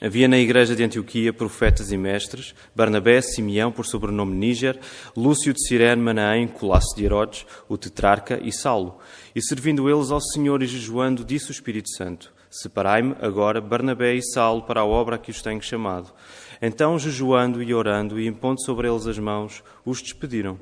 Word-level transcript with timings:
Havia 0.00 0.28
na 0.28 0.38
igreja 0.38 0.76
de 0.76 0.84
Antioquia 0.84 1.32
profetas 1.32 1.90
e 1.90 1.96
mestres, 1.96 2.54
Barnabé, 2.74 3.20
Simeão, 3.20 3.72
por 3.72 3.84
sobrenome 3.84 4.36
Níger, 4.36 4.78
Lúcio 5.16 5.52
de 5.52 5.66
Cirene, 5.66 6.00
Manaém, 6.00 6.46
Colasso 6.46 6.94
de 6.96 7.04
Herodes, 7.04 7.44
o 7.68 7.76
tetrarca 7.76 8.38
e 8.40 8.52
Saulo. 8.52 8.98
E 9.34 9.42
servindo 9.42 9.90
eles 9.90 10.12
ao 10.12 10.20
Senhor 10.20 10.62
e 10.62 10.66
jejuando, 10.66 11.24
disse 11.24 11.50
o 11.50 11.52
Espírito 11.52 11.90
Santo, 11.90 12.32
Separai-me 12.48 13.16
agora 13.20 13.60
Barnabé 13.60 14.14
e 14.14 14.22
Saulo 14.22 14.62
para 14.62 14.80
a 14.80 14.86
obra 14.86 15.16
a 15.16 15.18
que 15.18 15.32
os 15.32 15.42
tenho 15.42 15.60
chamado. 15.60 16.12
Então, 16.62 16.96
jejuando 16.96 17.60
e 17.60 17.74
orando 17.74 18.20
e 18.20 18.26
impondo 18.26 18.62
sobre 18.62 18.88
eles 18.88 19.06
as 19.06 19.18
mãos, 19.18 19.64
os 19.84 20.00
despediram. 20.00 20.58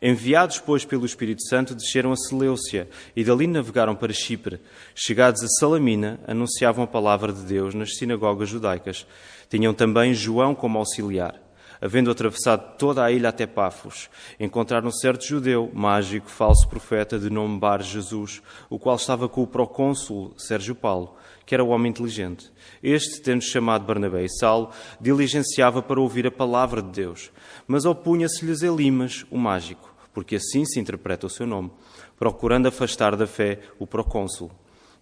Enviados, 0.00 0.58
pois, 0.58 0.84
pelo 0.84 1.06
Espírito 1.06 1.42
Santo, 1.48 1.74
desceram 1.74 2.12
a 2.12 2.16
Seleucia 2.16 2.88
e 3.16 3.24
dali 3.24 3.46
navegaram 3.46 3.94
para 3.94 4.12
Chipre. 4.12 4.60
Chegados 4.94 5.42
a 5.42 5.48
Salamina, 5.48 6.20
anunciavam 6.26 6.84
a 6.84 6.86
palavra 6.86 7.32
de 7.32 7.42
Deus 7.42 7.74
nas 7.74 7.96
sinagogas 7.96 8.48
judaicas. 8.48 9.06
Tinham 9.48 9.74
também 9.74 10.14
João 10.14 10.54
como 10.54 10.78
auxiliar. 10.78 11.34
Havendo 11.80 12.10
atravessado 12.10 12.76
toda 12.76 13.04
a 13.04 13.12
ilha 13.12 13.28
até 13.28 13.46
Pafos, 13.46 14.10
encontraram 14.38 14.90
certo 14.90 15.24
judeu, 15.24 15.70
mágico, 15.72 16.28
falso 16.28 16.68
profeta, 16.68 17.20
de 17.20 17.30
nome 17.30 17.58
Bar 17.58 17.82
Jesus, 17.82 18.42
o 18.68 18.80
qual 18.80 18.96
estava 18.96 19.28
com 19.28 19.42
o 19.42 19.46
procônsul 19.46 20.34
Sérgio 20.36 20.74
Paulo, 20.74 21.14
que 21.46 21.54
era 21.54 21.62
o 21.62 21.68
homem 21.68 21.90
inteligente. 21.90 22.50
Este, 22.82 23.20
tendo 23.20 23.42
chamado 23.42 23.86
Barnabé 23.86 24.24
e 24.24 24.28
Saulo, 24.28 24.70
diligenciava 25.00 25.80
para 25.80 26.00
ouvir 26.00 26.26
a 26.26 26.32
palavra 26.32 26.82
de 26.82 26.90
Deus 26.90 27.30
mas 27.68 27.84
opunha-se-lhes 27.84 28.62
Elimas, 28.62 29.26
o 29.30 29.36
mágico, 29.36 29.94
porque 30.14 30.36
assim 30.36 30.64
se 30.64 30.80
interpreta 30.80 31.26
o 31.26 31.30
seu 31.30 31.46
nome, 31.46 31.70
procurando 32.18 32.66
afastar 32.66 33.14
da 33.14 33.26
fé 33.26 33.60
o 33.78 33.86
procônsul. 33.86 34.50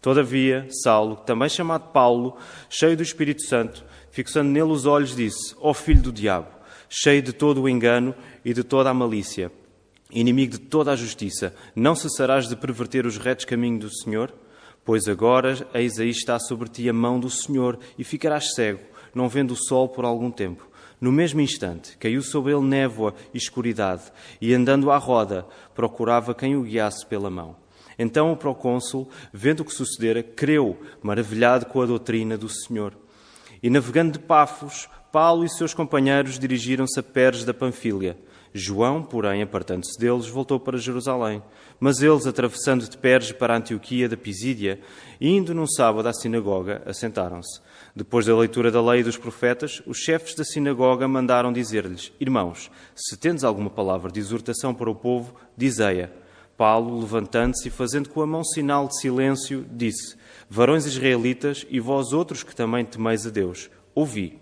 Todavia, 0.03 0.67
Saulo, 0.83 1.17
também 1.17 1.49
chamado 1.49 1.93
Paulo, 1.93 2.37
cheio 2.69 2.97
do 2.97 3.03
Espírito 3.03 3.43
Santo, 3.43 3.85
fixando 4.11 4.51
nele 4.51 4.71
os 4.71 4.85
olhos, 4.85 5.15
disse: 5.15 5.55
Ó 5.61 5.71
oh, 5.71 5.75
filho 5.75 6.03
do 6.03 6.13
diabo, 6.13 6.49
cheio 6.89 7.23
de 7.23 7.33
todo 7.33 7.63
o 7.63 7.69
engano 7.69 8.15
e 8.45 8.53
de 8.53 8.65
toda 8.65 8.91
a 8.91 8.95
malícia, 8.95 9.51
inimigo 10.11 10.53
de 10.53 10.59
toda 10.59 10.93
a 10.93 10.97
justiça, 10.97 11.55
não 11.75 11.95
cessarás 11.95 12.49
de 12.49 12.57
perverter 12.57 13.07
os 13.07 13.17
retos 13.17 13.45
caminhos 13.45 13.81
do 13.81 13.97
Senhor? 13.97 14.35
Pois 14.85 15.09
agora, 15.09 15.67
eis 15.75 15.99
aí 15.99 16.11
está 16.11 16.39
sobre 16.39 16.69
ti 16.69 16.89
a 16.89 16.93
mão 16.93 17.19
do 17.19 17.31
Senhor, 17.31 17.79
e 17.99 18.05
ficarás 18.05 18.55
cego, 18.55 18.81
não 19.15 19.29
vendo 19.29 19.53
o 19.53 19.57
sol 19.57 19.89
por 19.89 20.05
algum 20.05 20.31
tempo. 20.31 20.69
No 21.01 21.13
mesmo 21.13 21.41
instante, 21.41 21.97
caiu 21.99 22.23
sobre 22.23 22.53
ele 22.53 22.65
névoa 22.65 23.15
e 23.35 23.39
escuridade, 23.39 24.05
e 24.41 24.55
andando 24.55 24.91
à 24.91 24.97
roda, 24.97 25.47
procurava 25.75 26.35
quem 26.35 26.57
o 26.57 26.63
guiasse 26.63 27.05
pela 27.05 27.31
mão. 27.31 27.57
Então 27.99 28.33
o 28.33 28.37
procônsul, 28.37 29.09
vendo 29.33 29.61
o 29.61 29.65
que 29.65 29.73
sucedera, 29.73 30.23
creu, 30.23 30.79
maravilhado 31.03 31.67
com 31.67 31.81
a 31.81 31.87
doutrina 31.87 32.37
do 32.37 32.49
Senhor. 32.49 32.95
E 33.63 33.71
navegando 33.71 34.13
de 34.13 34.19
Pafos, 34.19 34.89
Paulo 35.11 35.45
e 35.45 35.49
seus 35.49 35.73
companheiros 35.73 36.39
dirigiram-se 36.39 37.01
a 37.01 37.03
Pérez 37.03 37.45
da 37.45 37.55
Panfilha. 37.55 38.17
João, 38.53 39.03
porém, 39.03 39.43
apartando-se 39.43 39.99
deles, 39.99 40.27
voltou 40.29 40.59
para 40.59 40.79
Jerusalém. 40.79 41.43
Mas 41.79 42.01
eles, 42.01 42.27
atravessando 42.27 42.89
de 42.89 42.97
Perge 42.97 43.35
para 43.35 43.57
Antioquia 43.57 44.09
da 44.09 44.17
Pisídia, 44.17 44.81
indo 45.21 45.55
num 45.55 45.67
sábado 45.67 46.09
à 46.09 46.13
sinagoga, 46.13 46.83
assentaram-se. 46.87 47.61
Depois 47.97 48.27
da 48.27 48.37
leitura 48.37 48.71
da 48.71 48.83
lei 48.83 49.01
e 49.01 49.05
dos 49.05 49.17
profetas, 49.17 49.81
os 49.87 49.97
chefes 49.97 50.35
da 50.35 50.45
sinagoga 50.45 51.09
mandaram 51.09 51.51
dizer-lhes: 51.51 52.13
Irmãos, 52.21 52.71
se 52.95 53.17
tendes 53.17 53.43
alguma 53.43 53.71
palavra 53.71 54.13
de 54.13 54.21
exortação 54.21 54.75
para 54.75 54.91
o 54.91 54.95
povo, 54.95 55.35
dizei-a. 55.57 56.11
Paulo, 56.59 57.01
levantando-se 57.01 57.69
e 57.69 57.71
fazendo 57.71 58.11
com 58.11 58.21
a 58.21 58.27
mão 58.27 58.45
sinal 58.45 58.87
de 58.87 59.01
silêncio, 59.01 59.65
disse: 59.73 60.15
Varões 60.51 60.85
israelitas 60.85 61.65
e 61.71 61.81
vós 61.81 62.13
outros 62.13 62.43
que 62.43 62.55
também 62.55 62.85
temeis 62.85 63.27
a 63.27 63.31
Deus, 63.31 63.71
ouvi. 63.95 64.39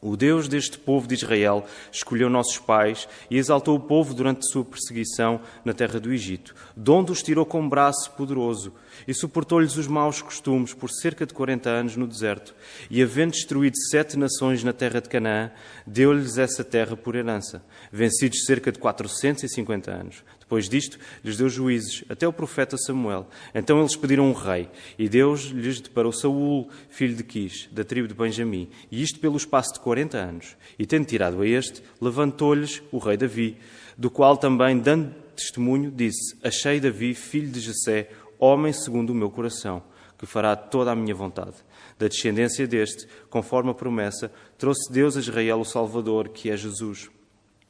O 0.00 0.16
Deus 0.16 0.46
deste 0.46 0.78
povo 0.78 1.08
de 1.08 1.14
Israel 1.14 1.64
escolheu 1.90 2.30
nossos 2.30 2.58
pais 2.58 3.08
e 3.28 3.38
exaltou 3.38 3.74
o 3.74 3.80
povo 3.80 4.14
durante 4.14 4.48
sua 4.48 4.64
perseguição 4.64 5.40
na 5.64 5.72
terra 5.72 5.98
do 5.98 6.12
Egito, 6.12 6.54
de 6.76 6.90
onde 6.92 7.10
os 7.10 7.22
tirou 7.24 7.44
com 7.44 7.60
um 7.60 7.68
braço 7.68 8.12
poderoso 8.12 8.72
e 9.06 9.14
suportou-lhes 9.14 9.76
os 9.76 9.86
maus 9.86 10.22
costumes 10.22 10.74
por 10.74 10.90
cerca 10.90 11.26
de 11.26 11.34
quarenta 11.34 11.70
anos 11.70 11.96
no 11.96 12.06
deserto. 12.06 12.54
E, 12.90 13.02
havendo 13.02 13.32
destruído 13.32 13.76
sete 13.90 14.18
nações 14.18 14.62
na 14.62 14.72
terra 14.72 15.00
de 15.00 15.08
Canaã, 15.08 15.50
deu-lhes 15.86 16.38
essa 16.38 16.64
terra 16.64 16.96
por 16.96 17.14
herança, 17.14 17.64
vencidos 17.92 18.44
cerca 18.44 18.70
de 18.72 18.78
quatrocentos 18.78 19.42
e 19.42 19.48
cinquenta 19.48 19.90
anos. 19.90 20.22
Depois 20.40 20.68
disto, 20.68 20.98
lhes 21.24 21.38
deu 21.38 21.48
juízes, 21.48 22.04
até 22.08 22.28
o 22.28 22.32
profeta 22.32 22.76
Samuel. 22.76 23.26
Então 23.54 23.80
eles 23.80 23.96
pediram 23.96 24.28
um 24.28 24.32
rei, 24.32 24.68
e 24.98 25.08
Deus 25.08 25.44
lhes 25.44 25.80
deparou 25.80 26.12
Saul, 26.12 26.68
filho 26.90 27.16
de 27.16 27.24
Quis, 27.24 27.68
da 27.72 27.82
tribo 27.82 28.06
de 28.06 28.14
Benjamim, 28.14 28.68
e 28.90 29.02
isto 29.02 29.18
pelo 29.18 29.36
espaço 29.36 29.74
de 29.74 29.80
quarenta 29.80 30.18
anos. 30.18 30.56
E 30.78 30.84
tendo 30.84 31.06
tirado 31.06 31.40
a 31.40 31.48
este, 31.48 31.82
levantou-lhes 32.00 32.82
o 32.92 32.98
rei 32.98 33.16
Davi, 33.16 33.56
do 33.96 34.10
qual 34.10 34.36
também, 34.36 34.78
dando 34.78 35.14
testemunho, 35.34 35.90
disse: 35.90 36.36
Achei 36.42 36.78
Davi, 36.78 37.14
filho 37.14 37.50
de 37.50 37.60
Jessé, 37.60 38.10
homem 38.38 38.72
segundo 38.72 39.10
o 39.10 39.14
meu 39.14 39.30
coração, 39.30 39.82
que 40.18 40.26
fará 40.26 40.54
toda 40.56 40.92
a 40.92 40.96
minha 40.96 41.14
vontade. 41.14 41.56
Da 41.98 42.08
descendência 42.08 42.66
deste, 42.66 43.06
conforme 43.28 43.70
a 43.70 43.74
promessa, 43.74 44.32
trouxe 44.58 44.92
Deus 44.92 45.16
a 45.16 45.20
Israel 45.20 45.60
o 45.60 45.64
Salvador, 45.64 46.28
que 46.28 46.50
é 46.50 46.56
Jesus 46.56 47.10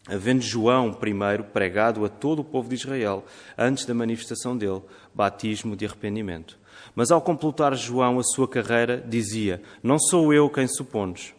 havendo 0.07 0.43
João 0.43 0.93
primeiro 0.93 1.45
pregado 1.45 2.05
a 2.05 2.09
todo 2.09 2.41
o 2.41 2.45
povo 2.45 2.69
de 2.69 2.75
Israel, 2.75 3.25
antes 3.57 3.87
da 3.87 3.95
manifestação 3.95 4.57
dele, 4.57 4.83
batismo 5.15 5.77
de 5.77 5.87
arrependimento. 5.87 6.59
Mas 6.95 7.11
ao 7.11 7.23
completar 7.23 7.75
João 7.75 8.19
a 8.19 8.23
sua 8.23 8.47
carreira, 8.47 9.03
dizia: 9.07 9.63
Não 9.83 9.99
sou 9.99 10.33
eu 10.33 10.51
quem 10.51 10.67
supones, 10.67 11.35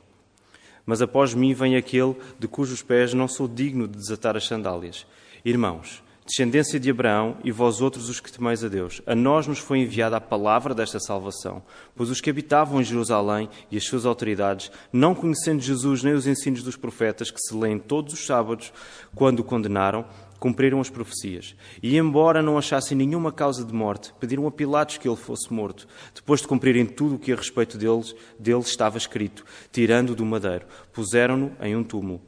mas 0.86 1.02
após 1.02 1.34
mim 1.34 1.54
vem 1.54 1.76
aquele 1.76 2.16
de 2.40 2.48
cujos 2.48 2.82
pés 2.82 3.14
não 3.14 3.28
sou 3.28 3.48
digno 3.48 3.88
de 3.88 3.98
desatar 3.98 4.36
as 4.36 4.46
sandálias. 4.46 5.06
Irmãos, 5.44 6.04
descendência 6.26 6.80
de 6.80 6.90
Abraão, 6.90 7.38
e 7.44 7.52
vós 7.52 7.82
outros 7.82 8.10
os 8.10 8.20
que 8.20 8.32
temeis 8.32 8.64
a 8.64 8.68
Deus. 8.68 9.02
A 9.06 9.14
nós 9.14 9.46
nos 9.46 9.60
foi 9.60 9.80
enviada 9.80 10.18
a 10.18 10.22
palavra 10.22 10.74
desta 10.74 11.00
salvação, 11.00 11.62
pois 11.96 12.10
os 12.10 12.20
que 12.20 12.30
habitavam 12.30 12.82
em 12.82 12.84
Jerusalém 12.84 13.48
e 13.70 13.78
as 13.78 13.86
suas 13.86 14.06
autoridades, 14.06 14.72
não 14.92 15.14
conhecendo 15.14 15.62
Jesus 15.62 16.02
nem 16.02 16.14
os 16.14 16.26
ensinos 16.26 16.64
dos 16.64 16.76
profetas 16.76 17.30
que 17.30 17.40
se 17.40 17.56
leem 17.56 17.78
todos 17.78 18.14
os 18.14 18.26
sábados, 18.26 18.74
quando 19.14 19.42
o 19.42 19.44
condenaram, 19.44 20.06
cumpriram 20.40 20.82
as 20.82 20.90
profecias. 20.90 21.56
E, 21.82 21.96
embora 21.98 22.42
não 22.42 22.58
achassem 22.58 22.98
nenhuma 22.98 23.32
causa 23.32 23.64
de 23.64 23.74
morte, 23.74 24.14
pediram 24.20 24.48
a 24.48 24.52
Pilatos 24.52 24.98
que 24.98 25.08
ele 25.08 25.16
fosse 25.16 25.54
morto, 25.54 25.88
depois 26.14 26.42
de 26.42 26.48
cumprirem 26.48 26.86
tudo 26.86 27.16
o 27.16 27.20
que 27.20 27.32
a 27.32 27.36
respeito 27.36 27.78
deles, 27.78 28.16
dele 28.40 28.60
estava 28.60 28.98
escrito, 28.98 29.46
tirando-o 29.72 30.16
do 30.16 30.26
madeiro. 30.26 30.66
Puseram-no 30.92 31.52
em 31.62 31.76
um 31.76 31.84
túmulo. 31.84 32.22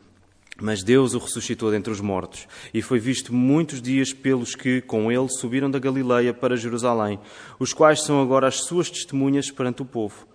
Mas 0.59 0.83
Deus 0.83 1.13
o 1.13 1.19
ressuscitou 1.19 1.69
dentre 1.69 1.91
os 1.91 2.01
mortos 2.01 2.47
e 2.73 2.81
foi 2.81 2.99
visto 2.99 3.33
muitos 3.33 3.81
dias 3.81 4.11
pelos 4.11 4.55
que, 4.55 4.81
com 4.81 5.11
ele, 5.11 5.29
subiram 5.29 5.69
da 5.69 5.77
Galileia 5.77 6.33
para 6.33 6.57
Jerusalém, 6.57 7.19
os 7.59 7.73
quais 7.73 8.01
são 8.01 8.21
agora 8.21 8.47
as 8.47 8.61
suas 8.61 8.89
testemunhas 8.89 9.51
perante 9.51 9.83
o 9.83 9.85
povo. 9.85 10.25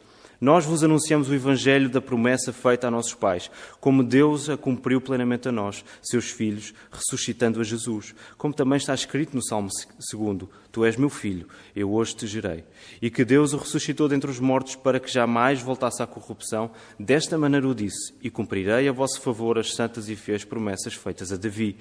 Nós 0.42 0.64
vos 0.64 0.82
anunciamos 0.82 1.28
o 1.28 1.34
Evangelho 1.36 1.88
da 1.88 2.00
promessa 2.00 2.52
feita 2.52 2.88
a 2.88 2.90
nossos 2.90 3.14
pais, 3.14 3.48
como 3.78 4.02
Deus 4.02 4.50
a 4.50 4.56
cumpriu 4.56 5.00
plenamente 5.00 5.48
a 5.48 5.52
nós, 5.52 5.84
seus 6.02 6.32
filhos, 6.32 6.74
ressuscitando 6.90 7.60
a 7.60 7.62
Jesus, 7.62 8.12
como 8.36 8.52
também 8.52 8.76
está 8.76 8.92
escrito 8.92 9.36
no 9.36 9.44
Salmo 9.44 9.68
2: 10.12 10.48
Tu 10.72 10.84
és 10.84 10.96
meu 10.96 11.08
filho, 11.08 11.46
eu 11.76 11.92
hoje 11.92 12.16
te 12.16 12.26
gerei. 12.26 12.64
E 13.00 13.08
que 13.08 13.24
Deus 13.24 13.52
o 13.52 13.56
ressuscitou 13.56 14.08
dentre 14.08 14.28
os 14.28 14.40
mortos 14.40 14.74
para 14.74 14.98
que 14.98 15.08
jamais 15.08 15.62
voltasse 15.62 16.02
à 16.02 16.08
corrupção, 16.08 16.72
desta 16.98 17.38
maneira 17.38 17.68
o 17.68 17.72
disse: 17.72 18.12
E 18.20 18.28
cumprirei 18.28 18.88
a 18.88 18.92
vosso 18.92 19.20
favor 19.20 19.60
as 19.60 19.72
santas 19.72 20.08
e 20.08 20.16
fiéis 20.16 20.44
promessas 20.44 20.94
feitas 20.94 21.30
a 21.30 21.36
Davi. 21.36 21.76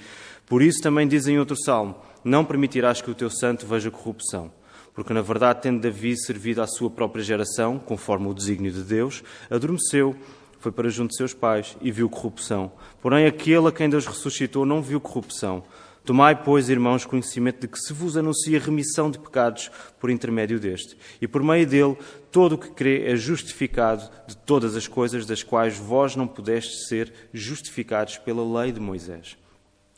Por 0.45 0.61
isso 0.61 0.83
também 0.83 1.07
diz 1.07 1.25
em 1.25 1.39
outro 1.39 1.55
salmo: 1.66 1.95
Não 2.23 2.45
permitirás 2.45 3.01
que 3.01 3.09
o 3.09 3.16
teu 3.16 3.31
santo 3.31 3.66
veja 3.66 3.89
corrupção. 3.89 4.51
Porque, 4.94 5.13
na 5.13 5.22
verdade, 5.22 5.62
tendo 5.62 5.81
Davi 5.81 6.18
servido 6.18 6.62
à 6.62 6.68
sua 6.68 6.90
própria 6.90 7.24
geração, 7.24 7.79
conforme 7.79 8.28
o 8.28 8.34
desígnio 8.34 8.72
de 8.72 8.84
Deus, 8.84 9.24
adormeceu, 9.50 10.16
foi 10.59 10.72
para 10.72 10.90
junto 10.90 11.11
de 11.11 11.17
seus 11.17 11.34
pais 11.34 11.76
e 11.82 11.91
viu 11.91 12.09
corrupção. 12.09 12.72
Porém, 13.02 13.26
aquele 13.26 13.67
a 13.67 13.72
quem 13.72 13.90
Deus 13.90 14.05
ressuscitou 14.05 14.66
não 14.66 14.82
viu 14.82 14.99
corrupção. 14.99 15.64
Tomai, 16.03 16.43
pois, 16.43 16.67
irmãos, 16.67 17.05
conhecimento 17.05 17.61
de 17.61 17.67
que 17.67 17.78
se 17.78 17.93
vos 17.93 18.17
anuncia 18.17 18.59
remissão 18.59 19.11
de 19.11 19.20
pecados 19.20 19.70
por 19.99 20.09
intermédio 20.09 20.59
deste, 20.59 20.97
e 21.22 21.28
por 21.28 21.44
meio 21.44 21.66
dele 21.67 21.96
todo 22.32 22.53
o 22.53 22.58
que 22.58 22.72
crê 22.72 23.05
é 23.05 23.16
justificado 23.16 24.09
de 24.28 24.35
todas 24.35 24.76
as 24.76 24.87
coisas 24.87 25.28
das 25.28 25.44
quais 25.44 25.78
vós 25.78 26.16
não 26.16 26.28
pudestes 26.28 26.87
ser 26.87 27.14
justificados 27.32 28.17
pela 28.17 28.61
lei 28.61 28.72
de 28.72 28.79
Moisés. 28.79 29.37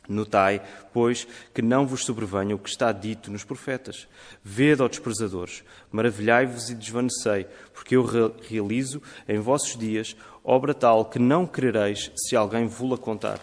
Notai, 0.08 0.62
pois, 0.94 1.26
que 1.54 1.62
não 1.62 1.88
vos 1.88 2.04
sobrevenha 2.04 2.56
o 2.56 2.60
que 2.60 2.70
está 2.70 2.92
dito 2.92 3.32
nos 3.32 3.44
profetas. 3.44 4.08
Vede, 4.44 4.82
ó 4.82 4.88
desprezadores, 4.88 5.64
maravilhai-vos 5.92 6.70
e 6.70 6.76
desvanecei, 6.76 7.48
porque 7.74 7.96
eu 7.96 8.06
realizo 8.42 9.02
em 9.28 9.40
vossos 9.40 9.78
dias 9.78 10.16
obra 10.44 10.74
tal 10.74 11.06
que 11.06 11.20
não 11.20 11.48
crereis 11.48 12.12
se 12.16 12.36
alguém 12.36 12.68
vos-la 12.68 12.98
contar. 12.98 13.40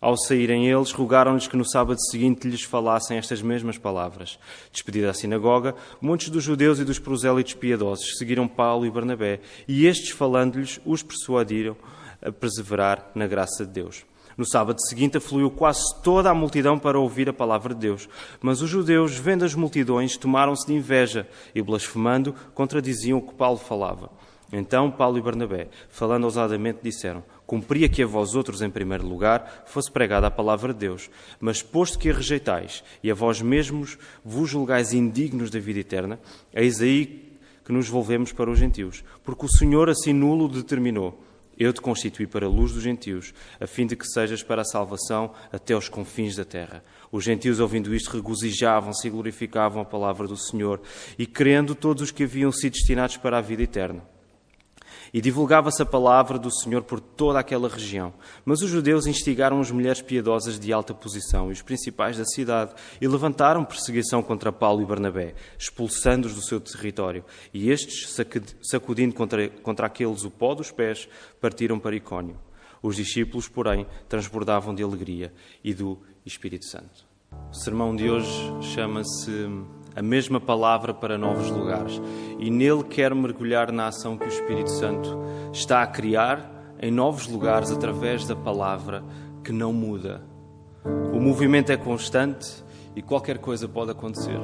Ao 0.00 0.16
saírem 0.16 0.68
eles, 0.68 0.90
rogaram-lhes 0.90 1.46
que 1.46 1.56
no 1.56 1.64
sábado 1.64 2.00
seguinte 2.10 2.48
lhes 2.48 2.62
falassem 2.62 3.18
estas 3.18 3.40
mesmas 3.40 3.78
palavras. 3.78 4.36
Despedida 4.72 5.10
a 5.10 5.14
sinagoga, 5.14 5.76
muitos 6.00 6.28
dos 6.28 6.42
judeus 6.42 6.80
e 6.80 6.84
dos 6.84 6.98
prosélitos 6.98 7.54
piedosos 7.54 8.18
seguiram 8.18 8.48
Paulo 8.48 8.84
e 8.84 8.90
Barnabé, 8.90 9.40
e 9.68 9.86
estes, 9.86 10.10
falando-lhes, 10.10 10.80
os 10.84 11.04
persuadiram 11.04 11.76
a 12.20 12.32
perseverar 12.32 13.12
na 13.14 13.28
graça 13.28 13.64
de 13.64 13.70
Deus. 13.70 14.04
No 14.36 14.46
sábado 14.46 14.80
seguinte 14.88 15.18
afluiu 15.18 15.50
quase 15.50 15.82
toda 16.02 16.30
a 16.30 16.34
multidão 16.34 16.78
para 16.78 16.98
ouvir 16.98 17.28
a 17.28 17.32
palavra 17.32 17.74
de 17.74 17.80
Deus. 17.80 18.08
Mas 18.40 18.62
os 18.62 18.70
judeus, 18.70 19.16
vendo 19.16 19.44
as 19.44 19.54
multidões, 19.54 20.16
tomaram-se 20.16 20.66
de 20.66 20.74
inveja 20.74 21.28
e, 21.54 21.62
blasfemando, 21.62 22.34
contradiziam 22.54 23.18
o 23.18 23.22
que 23.22 23.34
Paulo 23.34 23.58
falava. 23.58 24.10
Então 24.52 24.90
Paulo 24.90 25.16
e 25.16 25.22
Barnabé, 25.22 25.68
falando 25.88 26.24
ousadamente, 26.24 26.80
disseram: 26.82 27.24
Cumpria 27.46 27.88
que 27.88 28.02
a 28.02 28.06
vós 28.06 28.34
outros, 28.34 28.60
em 28.60 28.68
primeiro 28.68 29.06
lugar, 29.06 29.64
fosse 29.66 29.90
pregada 29.90 30.26
a 30.26 30.30
palavra 30.30 30.74
de 30.74 30.80
Deus. 30.80 31.08
Mas 31.40 31.62
posto 31.62 31.98
que 31.98 32.10
a 32.10 32.12
rejeitais 32.12 32.84
e 33.02 33.10
a 33.10 33.14
vós 33.14 33.40
mesmos 33.40 33.96
vos 34.22 34.50
julgais 34.50 34.92
indignos 34.92 35.50
da 35.50 35.58
vida 35.58 35.80
eterna, 35.80 36.20
eis 36.52 36.82
aí 36.82 37.32
que 37.64 37.72
nos 37.72 37.88
volvemos 37.88 38.30
para 38.32 38.50
os 38.50 38.58
gentios. 38.58 39.02
Porque 39.24 39.46
o 39.46 39.48
Senhor 39.48 39.88
assim 39.88 40.12
nulo 40.12 40.48
determinou. 40.48 41.18
Eu 41.58 41.72
te 41.72 41.80
constituí 41.80 42.26
para 42.26 42.46
a 42.46 42.48
luz 42.48 42.72
dos 42.72 42.82
gentios, 42.82 43.34
a 43.60 43.66
fim 43.66 43.86
de 43.86 43.96
que 43.96 44.06
sejas 44.06 44.42
para 44.42 44.62
a 44.62 44.64
salvação 44.64 45.32
até 45.52 45.76
os 45.76 45.88
confins 45.88 46.36
da 46.36 46.44
terra. 46.44 46.82
Os 47.10 47.24
gentios, 47.24 47.60
ouvindo 47.60 47.94
isto, 47.94 48.10
regozijavam-se 48.10 49.06
e 49.06 49.10
glorificavam 49.10 49.82
a 49.82 49.84
palavra 49.84 50.26
do 50.26 50.36
Senhor, 50.36 50.80
e 51.18 51.26
crendo 51.26 51.74
todos 51.74 52.04
os 52.04 52.10
que 52.10 52.24
haviam 52.24 52.50
sido 52.50 52.72
destinados 52.72 53.16
para 53.16 53.38
a 53.38 53.42
vida 53.42 53.62
eterna. 53.62 54.11
E 55.12 55.20
divulgava-se 55.20 55.82
a 55.82 55.86
palavra 55.86 56.38
do 56.38 56.50
Senhor 56.50 56.82
por 56.82 56.98
toda 56.98 57.38
aquela 57.38 57.68
região. 57.68 58.14
Mas 58.44 58.62
os 58.62 58.70
judeus 58.70 59.06
instigaram 59.06 59.60
as 59.60 59.70
mulheres 59.70 60.00
piedosas 60.00 60.58
de 60.58 60.72
alta 60.72 60.94
posição 60.94 61.50
e 61.50 61.52
os 61.52 61.60
principais 61.60 62.16
da 62.16 62.24
cidade 62.24 62.72
e 63.00 63.06
levantaram 63.06 63.64
perseguição 63.64 64.22
contra 64.22 64.50
Paulo 64.50 64.80
e 64.80 64.86
Barnabé, 64.86 65.34
expulsando-os 65.58 66.34
do 66.34 66.42
seu 66.42 66.58
território. 66.58 67.24
E 67.52 67.70
estes, 67.70 68.16
sacudindo 68.62 69.14
contra, 69.14 69.48
contra 69.48 69.86
aqueles 69.86 70.24
o 70.24 70.30
pó 70.30 70.54
dos 70.54 70.70
pés, 70.70 71.06
partiram 71.40 71.78
para 71.78 71.94
Icónio. 71.94 72.38
Os 72.82 72.96
discípulos, 72.96 73.48
porém, 73.48 73.86
transbordavam 74.08 74.74
de 74.74 74.82
alegria 74.82 75.32
e 75.62 75.74
do 75.74 76.00
Espírito 76.24 76.64
Santo. 76.64 77.06
O 77.50 77.54
sermão 77.54 77.94
de 77.94 78.10
hoje 78.10 78.50
chama-se 78.74 79.30
a 79.94 80.02
mesma 80.02 80.40
palavra 80.40 80.94
para 80.94 81.18
novos 81.18 81.50
lugares. 81.50 82.00
E 82.38 82.50
nele 82.50 82.84
quero 82.84 83.14
mergulhar 83.16 83.70
na 83.70 83.88
ação 83.88 84.16
que 84.16 84.24
o 84.24 84.28
Espírito 84.28 84.70
Santo 84.70 85.18
está 85.52 85.82
a 85.82 85.86
criar 85.86 86.76
em 86.80 86.90
novos 86.90 87.26
lugares 87.28 87.70
através 87.70 88.26
da 88.26 88.34
palavra 88.34 89.04
que 89.44 89.52
não 89.52 89.72
muda. 89.72 90.22
O 91.12 91.20
movimento 91.20 91.70
é 91.70 91.76
constante 91.76 92.64
e 92.96 93.02
qualquer 93.02 93.38
coisa 93.38 93.68
pode 93.68 93.90
acontecer. 93.90 94.40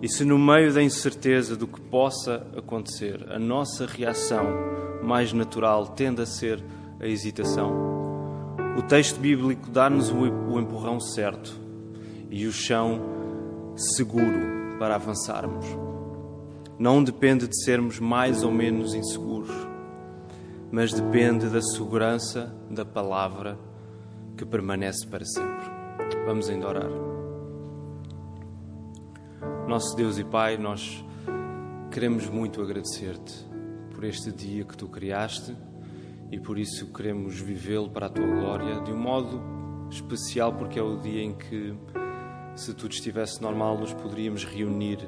E 0.00 0.08
se 0.08 0.24
no 0.24 0.38
meio 0.38 0.72
da 0.72 0.82
incerteza 0.82 1.56
do 1.56 1.66
que 1.66 1.80
possa 1.80 2.46
acontecer, 2.56 3.26
a 3.30 3.38
nossa 3.38 3.86
reação 3.86 4.46
mais 5.02 5.32
natural 5.32 5.88
tende 5.88 6.22
a 6.22 6.26
ser 6.26 6.62
a 7.00 7.06
hesitação, 7.06 7.72
o 8.78 8.82
texto 8.82 9.18
bíblico 9.20 9.70
dá-nos 9.70 10.10
o 10.10 10.58
empurrão 10.58 11.00
certo 11.00 11.58
e 12.30 12.46
o 12.46 12.52
chão 12.52 13.00
seguro 13.76 14.78
para 14.78 14.94
avançarmos. 14.94 15.66
Não 16.78 17.02
depende 17.02 17.46
de 17.46 17.62
sermos 17.64 18.00
mais 18.00 18.42
ou 18.42 18.50
menos 18.50 18.94
inseguros, 18.94 19.50
mas 20.70 20.92
depende 20.92 21.48
da 21.48 21.62
segurança 21.62 22.54
da 22.70 22.84
palavra 22.84 23.58
que 24.36 24.44
permanece 24.44 25.06
para 25.06 25.24
sempre. 25.24 25.70
Vamos 26.26 26.48
ainda 26.48 26.66
orar. 26.66 26.90
Nosso 29.68 29.96
Deus 29.96 30.18
e 30.18 30.24
Pai, 30.24 30.56
nós 30.58 31.04
queremos 31.90 32.28
muito 32.28 32.60
agradecer-te 32.60 33.46
por 33.94 34.04
este 34.04 34.32
dia 34.32 34.64
que 34.64 34.76
tu 34.76 34.88
criaste 34.88 35.56
e 36.30 36.40
por 36.40 36.58
isso 36.58 36.92
queremos 36.92 37.40
vivê-lo 37.40 37.88
para 37.88 38.06
a 38.06 38.08
tua 38.08 38.26
glória 38.26 38.80
de 38.80 38.92
um 38.92 38.98
modo 38.98 39.40
especial, 39.90 40.52
porque 40.52 40.78
é 40.78 40.82
o 40.82 40.96
dia 40.96 41.22
em 41.22 41.32
que 41.32 41.72
se 42.56 42.72
tudo 42.72 42.92
estivesse 42.92 43.42
normal, 43.42 43.78
nos 43.78 43.92
poderíamos 43.92 44.44
reunir 44.44 44.98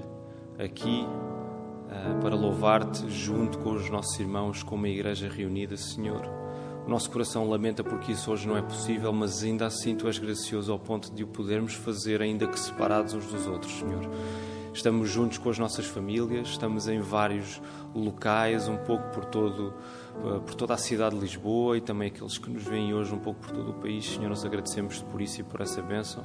aqui 0.59 1.07
uh, 1.07 2.21
para 2.21 2.35
louvar-te 2.35 3.09
junto 3.11 3.59
com 3.59 3.73
os 3.73 3.89
nossos 3.89 4.19
irmãos, 4.19 4.63
como 4.63 4.83
uma 4.83 4.89
igreja 4.89 5.29
reunida, 5.29 5.77
Senhor. 5.77 6.23
O 6.87 6.89
nosso 6.89 7.11
coração 7.11 7.49
lamenta 7.49 7.83
porque 7.83 8.13
isso 8.13 8.31
hoje 8.31 8.47
não 8.47 8.57
é 8.57 8.63
possível, 8.63 9.13
mas 9.13 9.43
ainda 9.43 9.67
assim 9.67 9.97
tu 9.97 10.07
és 10.07 10.19
gracioso 10.19 10.73
ao 10.73 10.79
ponto 10.79 11.13
de 11.13 11.25
o 11.25 11.27
podermos 11.27 11.75
fazer, 11.75 12.23
ainda 12.23 12.47
que 12.47 12.59
separados 12.59 13.13
uns 13.15 13.27
dos 13.27 13.47
outros, 13.47 13.73
Senhor. 13.73 14.09
Estamos 14.73 15.09
juntos 15.09 15.39
com 15.39 15.49
as 15.49 15.59
nossas 15.59 15.87
famílias, 15.87 16.49
estamos 16.49 16.87
em 16.87 17.01
vários 17.01 17.61
locais, 17.95 18.69
um 18.69 18.77
pouco 18.77 19.09
por 19.11 19.25
todo 19.25 19.73
ah, 20.25 20.41
por 20.41 20.55
toda 20.55 20.75
a 20.75 20.77
cidade 20.77 21.15
de 21.15 21.21
Lisboa 21.21 21.77
e 21.79 21.81
também 21.81 22.09
aqueles 22.09 22.39
que 22.39 22.51
nos 22.51 22.63
veem 22.65 22.95
hoje 22.95 23.15
um 23.15 23.19
pouco 23.19 23.41
por 23.41 23.51
todo 23.51 23.71
o 23.71 23.75
país. 23.75 24.05
Senhor, 24.05 24.29
nós 24.29 24.45
agradecemos 24.45 25.03
por 25.03 25.21
isso 25.21 25.41
e 25.41 25.45
por 25.45 25.61
essa 25.61 25.83
bênção. 25.83 26.25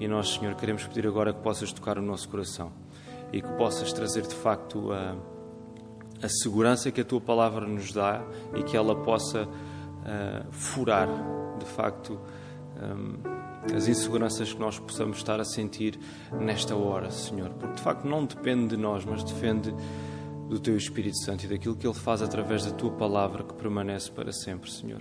E 0.00 0.06
nós, 0.06 0.34
Senhor, 0.34 0.54
queremos 0.54 0.86
pedir 0.86 1.06
agora 1.06 1.32
que 1.32 1.40
possas 1.40 1.72
tocar 1.72 1.98
o 1.98 2.02
nosso 2.02 2.28
coração 2.28 2.72
e 3.32 3.42
que 3.42 3.48
possas 3.52 3.92
trazer 3.92 4.22
de 4.22 4.34
facto 4.34 4.92
a, 4.92 5.16
a 6.22 6.28
segurança 6.28 6.90
que 6.90 7.00
a 7.00 7.04
tua 7.04 7.20
palavra 7.20 7.66
nos 7.66 7.92
dá 7.92 8.22
e 8.54 8.62
que 8.62 8.76
ela 8.76 8.94
possa 8.96 9.44
uh, 9.44 10.52
furar 10.52 11.08
de 11.58 11.64
facto 11.64 12.18
um, 12.80 13.74
as 13.74 13.88
inseguranças 13.88 14.52
que 14.52 14.60
nós 14.60 14.78
possamos 14.78 15.18
estar 15.18 15.40
a 15.40 15.44
sentir 15.44 15.98
nesta 16.32 16.76
hora, 16.76 17.10
Senhor, 17.10 17.50
porque 17.50 17.74
de 17.74 17.82
facto 17.82 18.04
não 18.06 18.24
depende 18.24 18.68
de 18.68 18.76
nós, 18.76 19.04
mas 19.04 19.22
depende 19.24 19.74
do 20.48 20.58
Teu 20.58 20.76
Espírito 20.76 21.18
Santo 21.18 21.44
e 21.44 21.48
daquilo 21.48 21.76
que 21.76 21.86
Ele 21.86 21.94
faz 21.94 22.22
através 22.22 22.64
da 22.64 22.70
Tua 22.70 22.90
palavra 22.92 23.44
que 23.44 23.52
permanece 23.54 24.10
para 24.10 24.32
sempre, 24.32 24.70
Senhor. 24.70 25.00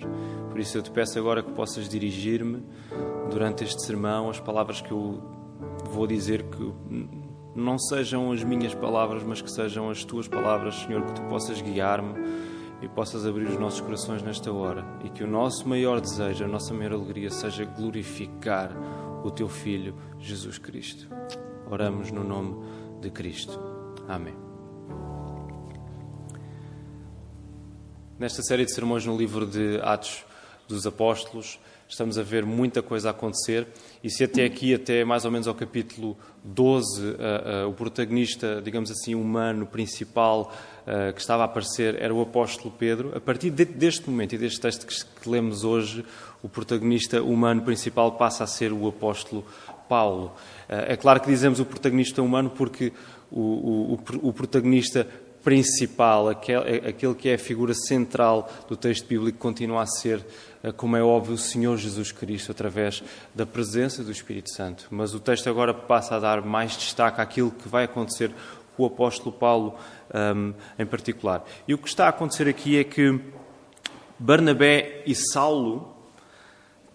Por 0.50 0.60
isso 0.60 0.78
eu 0.78 0.82
te 0.82 0.92
peço 0.92 1.18
agora 1.18 1.42
que 1.42 1.52
possas 1.54 1.88
dirigir-me 1.88 2.64
durante 3.30 3.64
este 3.64 3.82
sermão, 3.84 4.30
as 4.30 4.40
palavras 4.40 4.82
que 4.82 4.92
eu 4.92 5.22
vou 5.92 6.08
dizer 6.08 6.44
que 6.44 6.74
não 7.56 7.78
sejam 7.80 8.32
as 8.32 8.44
minhas 8.44 8.74
palavras, 8.74 9.24
mas 9.24 9.42
que 9.42 9.50
sejam 9.50 9.90
as 9.90 10.04
Tuas 10.04 10.28
palavras, 10.28 10.76
Senhor, 10.76 11.04
que 11.04 11.14
Tu 11.14 11.22
possas 11.24 11.62
guiar-me 11.62 12.14
e 12.82 12.88
possas 12.88 13.26
abrir 13.26 13.48
os 13.48 13.60
nossos 13.60 13.82
corações 13.82 14.22
nesta 14.22 14.52
hora 14.52 14.86
e 15.04 15.10
que 15.10 15.24
o 15.24 15.28
nosso 15.28 15.68
maior 15.68 16.00
desejo, 16.00 16.46
a 16.46 16.48
nossa 16.48 16.74
maior 16.74 16.94
alegria 16.94 17.30
seja 17.30 17.66
glorificar 17.66 18.72
o 19.24 19.32
Teu 19.32 19.50
Filho, 19.50 19.96
Jesus 20.20 20.58
Cristo. 20.58 21.08
Oramos 21.70 22.12
no 22.12 22.24
nome 22.24 22.64
de 23.02 23.10
Cristo. 23.10 23.60
Amém. 24.08 24.36
Nesta 28.20 28.42
série 28.42 28.66
de 28.66 28.74
sermões 28.74 29.06
no 29.06 29.18
livro 29.18 29.46
de 29.46 29.80
Atos 29.82 30.26
dos 30.68 30.86
Apóstolos, 30.86 31.60
estamos 31.90 32.18
a 32.18 32.24
ver 32.24 32.46
muita 32.46 32.82
coisa 32.82 33.10
acontecer. 33.10 33.68
E 34.04 34.10
se 34.10 34.24
até 34.24 34.44
aqui, 34.44 34.74
até 34.74 35.04
mais 35.06 35.26
ou 35.26 35.32
menos 35.32 35.48
ao 35.48 35.56
capítulo 35.56 36.18
12, 36.44 37.02
uh, 37.02 37.66
uh, 37.66 37.70
o 37.70 37.74
protagonista, 37.74 38.62
digamos 38.62 38.92
assim, 38.92 39.16
humano 39.16 39.66
principal 39.66 40.54
uh, 40.86 41.14
que 41.14 41.22
estava 41.22 41.44
a 41.44 41.46
aparecer 41.46 42.02
era 42.02 42.14
o 42.14 42.22
apóstolo 42.22 42.74
Pedro, 42.78 43.14
a 43.16 43.20
partir 43.20 43.50
de, 43.50 43.66
deste 43.66 44.10
momento 44.10 44.36
e 44.36 44.38
deste 44.38 44.60
texto 44.60 44.86
que, 44.86 45.22
que, 45.22 45.30
lemos 45.30 45.64
hoje, 45.64 46.06
o 46.44 46.50
protagonista 46.50 47.22
humano 47.22 47.62
principal 47.62 48.14
passa 48.14 48.44
a 48.44 48.48
ser 48.48 48.72
o 48.72 48.88
apóstolo 48.88 49.46
Paulo. 49.90 50.34
é 50.68 50.98
claro 50.98 51.22
que 51.22 51.28
dizemos 51.28 51.62
o 51.62 51.66
protagonista 51.66 52.22
humano 52.22 52.50
porque 52.50 52.92
o, 53.32 53.40
o, 53.40 53.94
o, 53.94 54.30
o 54.30 54.34
protagonista 54.34 55.08
principal, 55.48 56.28
aquele 56.28 57.16
que 57.18 57.30
é 57.30 57.36
a 57.36 57.40
figura 57.40 57.74
central 57.74 58.52
do 58.68 58.76
texto 58.76 59.08
bíblico, 59.08 59.38
continua 59.38 59.84
a 59.84 59.86
ser, 59.86 60.22
eh, 60.62 60.74
como 60.74 60.98
é 60.98 61.02
óbvio, 61.02 61.36
o 61.36 61.38
Senhor 61.38 61.78
Jesus 61.78 62.12
Cristo, 62.12 62.52
através 62.52 63.02
da 63.34 63.46
presença 63.46 64.04
do 64.04 64.12
Espírito 64.12 64.54
Santo. 64.54 64.88
Mas 64.92 65.14
o 65.14 65.22
texto 65.22 65.50
agora 65.50 65.74
passa 65.74 66.18
a 66.18 66.20
dar 66.20 66.42
mais 66.42 66.76
destaque 66.76 67.22
àquilo 67.22 67.50
que 67.50 67.70
vai 67.70 67.86
acontecer 67.86 68.30
com 68.76 68.84
o 68.84 68.88
apóstolo 68.88 69.32
Paulo 69.32 69.76
um, 70.14 70.54
em 70.78 70.86
particular. 70.86 71.46
E 71.66 71.74
o 71.74 71.78
que 71.78 71.88
está 71.88 72.08
a 72.08 72.10
acontecer 72.10 72.50
aqui 72.50 72.78
é 72.78 72.84
que 72.84 73.18
Barnabé 74.20 75.02
e 75.06 75.16
Saulo 75.16 75.96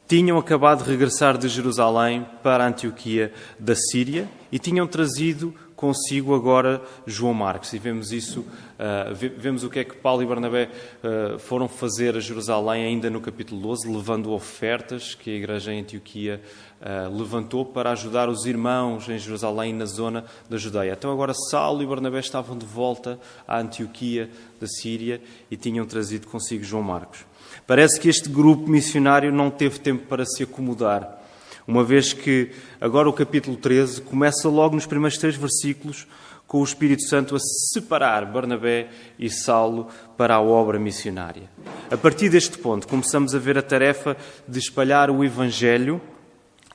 tinham 0.06 0.36
acabado 0.36 0.84
de 0.84 0.90
regressar 0.90 1.38
de 1.38 1.48
Jerusalém 1.48 2.26
para 2.42 2.64
a 2.64 2.68
Antioquia 2.68 3.32
da 3.58 3.74
Síria 3.74 4.28
e 4.52 4.58
tinham 4.58 4.86
trazido 4.86 5.54
consigo 5.82 6.32
agora 6.32 6.80
João 7.04 7.34
Marcos. 7.34 7.72
E 7.72 7.78
vemos 7.78 8.12
isso, 8.12 8.42
uh, 8.42 9.12
vemos 9.36 9.64
o 9.64 9.68
que 9.68 9.80
é 9.80 9.84
que 9.84 9.96
Paulo 9.96 10.22
e 10.22 10.26
Barnabé 10.26 10.70
uh, 11.02 11.40
foram 11.40 11.66
fazer 11.66 12.16
a 12.16 12.20
Jerusalém 12.20 12.84
ainda 12.84 13.10
no 13.10 13.20
capítulo 13.20 13.60
12, 13.60 13.90
levando 13.90 14.30
ofertas 14.30 15.16
que 15.16 15.28
a 15.28 15.34
igreja 15.34 15.72
em 15.74 15.80
Antioquia 15.80 16.40
uh, 16.80 17.12
levantou 17.12 17.66
para 17.66 17.90
ajudar 17.90 18.28
os 18.28 18.46
irmãos 18.46 19.08
em 19.08 19.18
Jerusalém, 19.18 19.74
na 19.74 19.84
zona 19.84 20.24
da 20.48 20.56
Judeia. 20.56 20.92
Então 20.96 21.10
agora 21.10 21.34
Saulo 21.50 21.82
e 21.82 21.86
Barnabé 21.86 22.20
estavam 22.20 22.56
de 22.56 22.64
volta 22.64 23.18
à 23.46 23.58
Antioquia 23.58 24.30
da 24.60 24.68
Síria 24.68 25.20
e 25.50 25.56
tinham 25.56 25.84
trazido 25.84 26.28
consigo 26.28 26.62
João 26.62 26.84
Marcos. 26.84 27.26
Parece 27.66 27.98
que 27.98 28.08
este 28.08 28.28
grupo 28.28 28.70
missionário 28.70 29.32
não 29.32 29.50
teve 29.50 29.80
tempo 29.80 30.06
para 30.06 30.24
se 30.24 30.44
acomodar 30.44 31.21
uma 31.66 31.84
vez 31.84 32.12
que 32.12 32.50
agora 32.80 33.08
o 33.08 33.12
capítulo 33.12 33.56
13 33.56 34.02
começa 34.02 34.48
logo 34.48 34.74
nos 34.74 34.86
primeiros 34.86 35.18
três 35.18 35.36
versículos 35.36 36.06
com 36.46 36.60
o 36.60 36.64
Espírito 36.64 37.02
Santo 37.08 37.34
a 37.34 37.38
separar 37.72 38.26
Barnabé 38.26 38.90
e 39.18 39.30
Saulo 39.30 39.88
para 40.18 40.34
a 40.34 40.42
obra 40.42 40.78
missionária. 40.78 41.48
A 41.90 41.96
partir 41.96 42.28
deste 42.28 42.58
ponto, 42.58 42.86
começamos 42.86 43.34
a 43.34 43.38
ver 43.38 43.56
a 43.56 43.62
tarefa 43.62 44.16
de 44.46 44.58
espalhar 44.58 45.10
o 45.10 45.24
Evangelho 45.24 46.00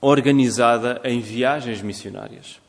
organizada 0.01 1.01
em 1.03 1.19
viagens 1.19 1.81
missionárias. 1.81 2.59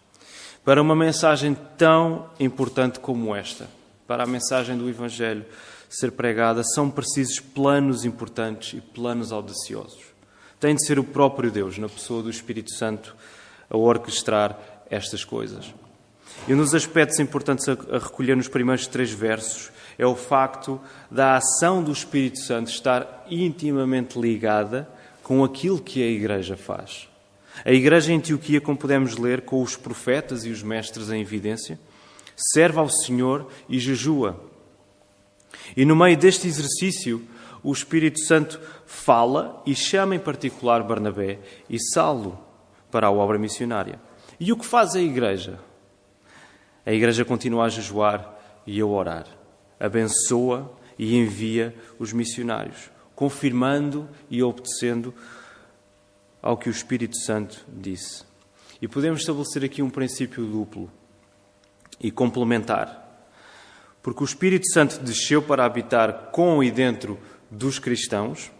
Para 0.64 0.82
uma 0.82 0.94
mensagem 0.94 1.56
tão 1.78 2.26
importante 2.38 3.00
como 3.00 3.34
esta, 3.34 3.70
para 4.06 4.24
a 4.24 4.26
mensagem 4.26 4.76
do 4.76 4.88
Evangelho 4.88 5.46
ser 5.88 6.12
pregada, 6.12 6.62
são 6.62 6.90
precisos 6.90 7.40
planos 7.40 8.04
importantes 8.04 8.74
e 8.74 8.80
planos 8.82 9.32
audaciosos 9.32 10.07
tem 10.60 10.74
de 10.74 10.86
ser 10.86 10.98
o 10.98 11.04
próprio 11.04 11.50
Deus, 11.50 11.78
na 11.78 11.88
pessoa 11.88 12.22
do 12.22 12.30
Espírito 12.30 12.72
Santo, 12.72 13.14
a 13.70 13.76
orquestrar 13.76 14.58
estas 14.90 15.24
coisas. 15.24 15.72
E 16.46 16.54
um 16.54 16.56
dos 16.56 16.74
aspectos 16.74 17.18
importantes 17.18 17.68
a 17.68 17.98
recolher 17.98 18.36
nos 18.36 18.48
primeiros 18.48 18.86
três 18.86 19.10
versos 19.10 19.70
é 19.98 20.06
o 20.06 20.14
facto 20.14 20.80
da 21.10 21.36
ação 21.36 21.82
do 21.82 21.92
Espírito 21.92 22.38
Santo 22.38 22.70
estar 22.70 23.26
intimamente 23.28 24.18
ligada 24.18 24.88
com 25.22 25.44
aquilo 25.44 25.80
que 25.80 26.02
a 26.02 26.06
Igreja 26.06 26.56
faz. 26.56 27.08
A 27.64 27.72
Igreja 27.72 28.12
em 28.12 28.16
Antioquia, 28.16 28.60
como 28.60 28.78
podemos 28.78 29.16
ler, 29.16 29.42
com 29.42 29.60
os 29.60 29.76
profetas 29.76 30.44
e 30.44 30.50
os 30.50 30.62
mestres 30.62 31.10
em 31.10 31.20
evidência, 31.20 31.78
serve 32.36 32.78
ao 32.78 32.88
Senhor 32.88 33.48
e 33.68 33.78
jejua. 33.78 34.40
E 35.76 35.84
no 35.84 35.96
meio 35.96 36.16
deste 36.16 36.46
exercício, 36.46 37.22
o 37.68 37.72
Espírito 37.72 38.18
Santo 38.24 38.58
fala 38.86 39.62
e 39.66 39.74
chama 39.74 40.16
em 40.16 40.18
particular 40.18 40.82
Barnabé 40.82 41.38
e 41.68 41.78
Saulo 41.78 42.42
para 42.90 43.08
a 43.08 43.10
obra 43.10 43.38
missionária. 43.38 44.00
E 44.40 44.50
o 44.50 44.56
que 44.56 44.64
faz 44.64 44.96
a 44.96 45.02
igreja? 45.02 45.60
A 46.86 46.94
igreja 46.94 47.26
continua 47.26 47.66
a 47.66 47.68
jejuar 47.68 48.34
e 48.66 48.80
a 48.80 48.86
orar, 48.86 49.26
abençoa 49.78 50.74
e 50.98 51.14
envia 51.14 51.74
os 51.98 52.10
missionários, 52.10 52.90
confirmando 53.14 54.08
e 54.30 54.42
obedecendo 54.42 55.12
ao 56.40 56.56
que 56.56 56.70
o 56.70 56.72
Espírito 56.72 57.18
Santo 57.18 57.66
disse. 57.68 58.24
E 58.80 58.88
podemos 58.88 59.20
estabelecer 59.20 59.62
aqui 59.62 59.82
um 59.82 59.90
princípio 59.90 60.46
duplo 60.46 60.90
e 62.00 62.10
complementar. 62.10 63.04
Porque 64.02 64.22
o 64.22 64.24
Espírito 64.24 64.66
Santo 64.72 65.00
desceu 65.00 65.42
para 65.42 65.66
habitar 65.66 66.30
com 66.32 66.64
e 66.64 66.70
dentro 66.70 67.18
dos 67.50 67.78
cristãos, 67.78 68.50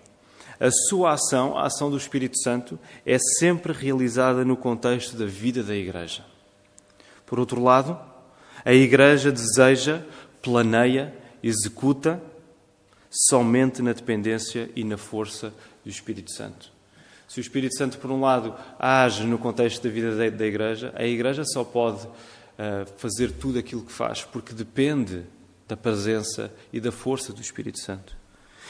a 0.60 0.70
sua 0.70 1.12
ação, 1.12 1.56
a 1.56 1.66
ação 1.66 1.90
do 1.90 1.96
Espírito 1.96 2.38
Santo, 2.42 2.78
é 3.06 3.16
sempre 3.38 3.72
realizada 3.72 4.44
no 4.44 4.56
contexto 4.56 5.16
da 5.16 5.26
vida 5.26 5.62
da 5.62 5.74
Igreja. 5.74 6.24
Por 7.24 7.38
outro 7.38 7.62
lado, 7.62 7.98
a 8.64 8.72
Igreja 8.72 9.30
deseja, 9.30 10.02
planeia, 10.42 11.14
executa 11.42 12.20
somente 13.10 13.80
na 13.82 13.92
dependência 13.92 14.68
e 14.74 14.82
na 14.82 14.96
força 14.96 15.54
do 15.84 15.90
Espírito 15.90 16.32
Santo. 16.32 16.72
Se 17.28 17.38
o 17.38 17.42
Espírito 17.42 17.76
Santo, 17.76 17.98
por 17.98 18.10
um 18.10 18.20
lado, 18.20 18.54
age 18.78 19.24
no 19.24 19.38
contexto 19.38 19.82
da 19.82 19.90
vida 19.90 20.30
da 20.30 20.46
Igreja, 20.46 20.92
a 20.96 21.04
Igreja 21.04 21.44
só 21.44 21.62
pode 21.62 22.06
uh, 22.06 22.10
fazer 22.96 23.32
tudo 23.32 23.58
aquilo 23.58 23.82
que 23.82 23.92
faz, 23.92 24.24
porque 24.24 24.52
depende 24.52 25.24
da 25.68 25.76
presença 25.76 26.50
e 26.72 26.80
da 26.80 26.90
força 26.90 27.32
do 27.32 27.40
Espírito 27.42 27.78
Santo. 27.78 28.17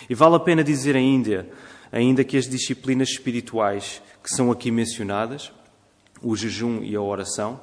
E 0.09 0.15
vale 0.15 0.37
a 0.37 0.41
pena 0.41 0.63
dizer 0.63 0.97
ainda, 0.97 1.49
ainda 1.91 2.25
que 2.25 2.37
as 2.37 2.49
disciplinas 2.49 3.11
espirituais 3.11 4.03
que 4.23 4.31
são 4.31 4.51
aqui 4.51 4.71
mencionadas, 4.71 5.53
o 6.23 6.37
jejum 6.37 6.83
e 6.83 6.95
a 6.95 7.01
oração, 7.01 7.61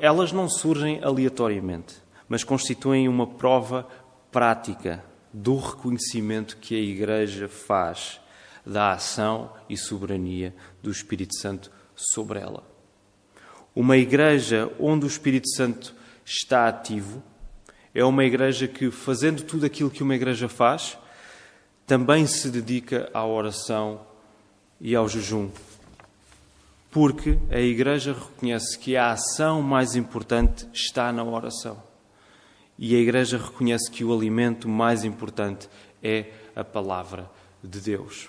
elas 0.00 0.32
não 0.32 0.48
surgem 0.48 1.02
aleatoriamente, 1.02 1.94
mas 2.28 2.44
constituem 2.44 3.08
uma 3.08 3.26
prova 3.26 3.88
prática 4.30 5.02
do 5.32 5.56
reconhecimento 5.56 6.58
que 6.58 6.74
a 6.74 6.80
Igreja 6.80 7.48
faz 7.48 8.20
da 8.64 8.92
ação 8.92 9.52
e 9.68 9.76
soberania 9.76 10.54
do 10.82 10.90
Espírito 10.90 11.36
Santo 11.36 11.70
sobre 11.94 12.38
ela. 12.38 12.62
Uma 13.74 13.96
igreja 13.96 14.70
onde 14.78 15.06
o 15.06 15.08
Espírito 15.08 15.48
Santo 15.48 15.94
está 16.24 16.68
ativo 16.68 17.22
é 17.94 18.04
uma 18.04 18.24
igreja 18.24 18.68
que, 18.68 18.90
fazendo 18.90 19.42
tudo 19.42 19.66
aquilo 19.66 19.90
que 19.90 20.02
uma 20.02 20.14
igreja 20.14 20.48
faz, 20.48 20.96
também 21.86 22.26
se 22.26 22.48
dedica 22.48 23.10
à 23.12 23.24
oração 23.26 24.00
e 24.80 24.94
ao 24.94 25.08
jejum. 25.08 25.50
Porque 26.90 27.38
a 27.50 27.58
Igreja 27.58 28.12
reconhece 28.12 28.78
que 28.78 28.96
a 28.96 29.12
ação 29.12 29.62
mais 29.62 29.96
importante 29.96 30.66
está 30.74 31.12
na 31.12 31.24
oração. 31.24 31.82
E 32.78 32.94
a 32.94 32.98
Igreja 32.98 33.38
reconhece 33.38 33.90
que 33.90 34.04
o 34.04 34.12
alimento 34.12 34.68
mais 34.68 35.04
importante 35.04 35.68
é 36.02 36.26
a 36.54 36.64
palavra 36.64 37.30
de 37.62 37.80
Deus. 37.80 38.28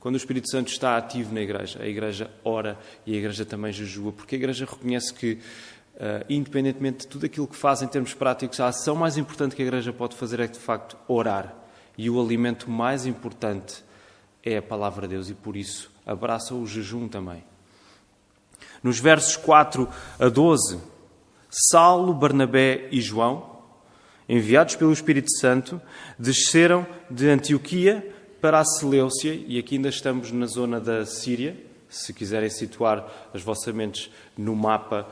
Quando 0.00 0.14
o 0.14 0.18
Espírito 0.18 0.50
Santo 0.50 0.68
está 0.68 0.96
ativo 0.96 1.32
na 1.32 1.40
Igreja, 1.40 1.80
a 1.80 1.86
Igreja 1.86 2.30
ora 2.44 2.78
e 3.06 3.14
a 3.14 3.18
Igreja 3.18 3.44
também 3.44 3.72
jejua, 3.72 4.12
porque 4.12 4.34
a 4.34 4.38
Igreja 4.38 4.66
reconhece 4.68 5.14
que, 5.14 5.34
uh, 5.94 6.26
independentemente 6.28 7.00
de 7.00 7.06
tudo 7.06 7.24
aquilo 7.24 7.46
que 7.46 7.56
faz 7.56 7.82
em 7.82 7.86
termos 7.86 8.12
práticos, 8.12 8.58
a 8.58 8.66
ação 8.66 8.96
mais 8.96 9.16
importante 9.16 9.54
que 9.54 9.62
a 9.62 9.64
Igreja 9.64 9.92
pode 9.92 10.16
fazer 10.16 10.40
é, 10.40 10.46
de 10.48 10.58
facto, 10.58 10.96
orar 11.06 11.61
e 11.96 12.08
o 12.08 12.20
alimento 12.20 12.70
mais 12.70 13.06
importante 13.06 13.84
é 14.42 14.56
a 14.56 14.62
palavra 14.62 15.06
de 15.06 15.14
Deus 15.14 15.30
e 15.30 15.34
por 15.34 15.56
isso 15.56 15.90
abraça 16.06 16.54
o 16.54 16.66
jejum 16.66 17.08
também. 17.08 17.44
Nos 18.82 18.98
versos 18.98 19.36
4 19.36 19.88
a 20.18 20.28
12, 20.28 20.80
Saulo, 21.48 22.12
Barnabé 22.12 22.88
e 22.90 23.00
João, 23.00 23.60
enviados 24.28 24.74
pelo 24.74 24.92
Espírito 24.92 25.30
Santo, 25.38 25.80
desceram 26.18 26.86
de 27.10 27.28
Antioquia 27.28 28.14
para 28.40 28.58
a 28.58 28.64
Seleucia, 28.64 29.34
e 29.46 29.58
aqui 29.58 29.76
ainda 29.76 29.88
estamos 29.88 30.32
na 30.32 30.46
zona 30.46 30.80
da 30.80 31.06
Síria, 31.06 31.56
se 31.88 32.12
quiserem 32.12 32.48
situar 32.48 33.06
as 33.34 33.42
vossas 33.42 33.72
mentes 33.72 34.10
no 34.36 34.56
mapa 34.56 35.06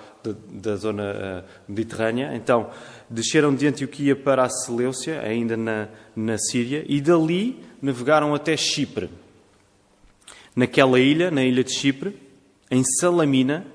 da 0.50 0.76
zona 0.76 1.44
uh, 1.44 1.48
mediterrânea. 1.68 2.34
Então, 2.34 2.70
desceram 3.10 3.52
de 3.52 3.66
Antioquia 3.66 4.14
para 4.14 4.44
a 4.44 4.48
Seleucia, 4.48 5.20
ainda 5.20 5.56
na, 5.56 5.88
na 6.14 6.38
Síria, 6.38 6.84
e 6.88 7.00
dali 7.00 7.60
navegaram 7.82 8.32
até 8.32 8.56
Chipre. 8.56 9.10
Naquela 10.54 11.00
ilha, 11.00 11.30
na 11.30 11.42
ilha 11.42 11.64
de 11.64 11.72
Chipre, 11.72 12.16
em 12.70 12.84
Salamina, 12.84 13.66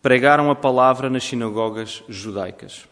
pregaram 0.00 0.50
a 0.50 0.54
palavra 0.54 1.10
nas 1.10 1.24
sinagogas 1.24 2.02
judaicas. 2.08 2.88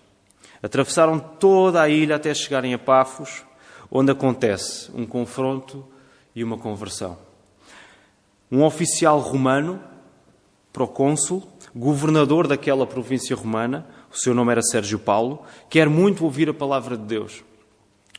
Atravessaram 0.62 1.18
toda 1.18 1.80
a 1.80 1.88
ilha 1.88 2.16
até 2.16 2.32
chegarem 2.34 2.74
a 2.74 2.78
Pafos, 2.78 3.42
onde 3.90 4.12
acontece 4.12 4.90
um 4.94 5.06
confronto 5.06 5.86
e 6.34 6.44
uma 6.44 6.58
conversão. 6.58 7.18
Um 8.50 8.62
oficial 8.62 9.18
romano, 9.18 9.80
procônsul, 10.72 11.42
governador 11.74 12.46
daquela 12.46 12.86
província 12.86 13.34
romana, 13.34 13.86
o 14.12 14.18
seu 14.18 14.34
nome 14.34 14.52
era 14.52 14.62
Sérgio 14.62 14.98
Paulo, 14.98 15.42
quer 15.70 15.88
muito 15.88 16.24
ouvir 16.24 16.48
a 16.48 16.54
palavra 16.54 16.96
de 16.96 17.04
Deus. 17.04 17.42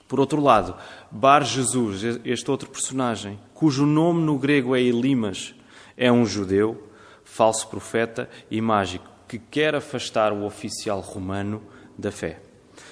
Por 0.07 0.19
outro 0.19 0.41
lado, 0.41 0.75
Bar 1.09 1.43
Jesus, 1.43 2.03
este 2.25 2.49
outro 2.49 2.69
personagem, 2.69 3.39
cujo 3.53 3.85
nome 3.85 4.21
no 4.21 4.37
grego 4.37 4.75
é 4.75 4.81
Elimas, 4.81 5.53
é 5.95 6.11
um 6.11 6.25
judeu, 6.25 6.89
falso 7.23 7.67
profeta 7.67 8.29
e 8.49 8.59
mágico, 8.59 9.07
que 9.27 9.37
quer 9.37 9.75
afastar 9.75 10.33
o 10.33 10.45
oficial 10.45 10.99
romano 10.99 11.61
da 11.97 12.11
fé. 12.11 12.39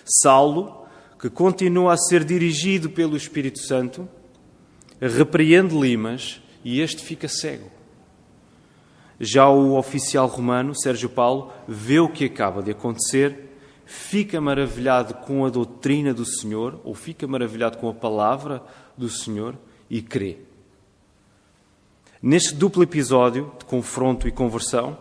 Saulo, 0.05 0.85
que 1.19 1.29
continua 1.29 1.93
a 1.93 1.97
ser 1.97 2.23
dirigido 2.23 2.89
pelo 2.89 3.17
Espírito 3.17 3.59
Santo, 3.59 4.07
repreende 4.99 5.75
Limas 5.75 6.41
e 6.63 6.81
este 6.81 7.03
fica 7.03 7.27
cego. 7.27 7.80
Já 9.23 9.47
o 9.47 9.77
oficial 9.77 10.25
romano, 10.25 10.73
Sérgio 10.73 11.07
Paulo, 11.07 11.53
vê 11.67 11.99
o 11.99 12.09
que 12.09 12.25
acaba 12.25 12.63
de 12.63 12.71
acontecer, 12.71 13.51
fica 13.85 14.41
maravilhado 14.41 15.13
com 15.13 15.45
a 15.45 15.49
doutrina 15.51 16.11
do 16.11 16.25
Senhor, 16.25 16.81
ou 16.83 16.95
fica 16.95 17.27
maravilhado 17.27 17.77
com 17.77 17.87
a 17.87 17.93
palavra 17.93 18.63
do 18.97 19.07
Senhor 19.07 19.55
e 19.87 20.01
crê. 20.01 20.39
Neste 22.19 22.55
duplo 22.55 22.81
episódio 22.81 23.51
de 23.59 23.65
confronto 23.65 24.27
e 24.27 24.31
conversão, 24.31 24.97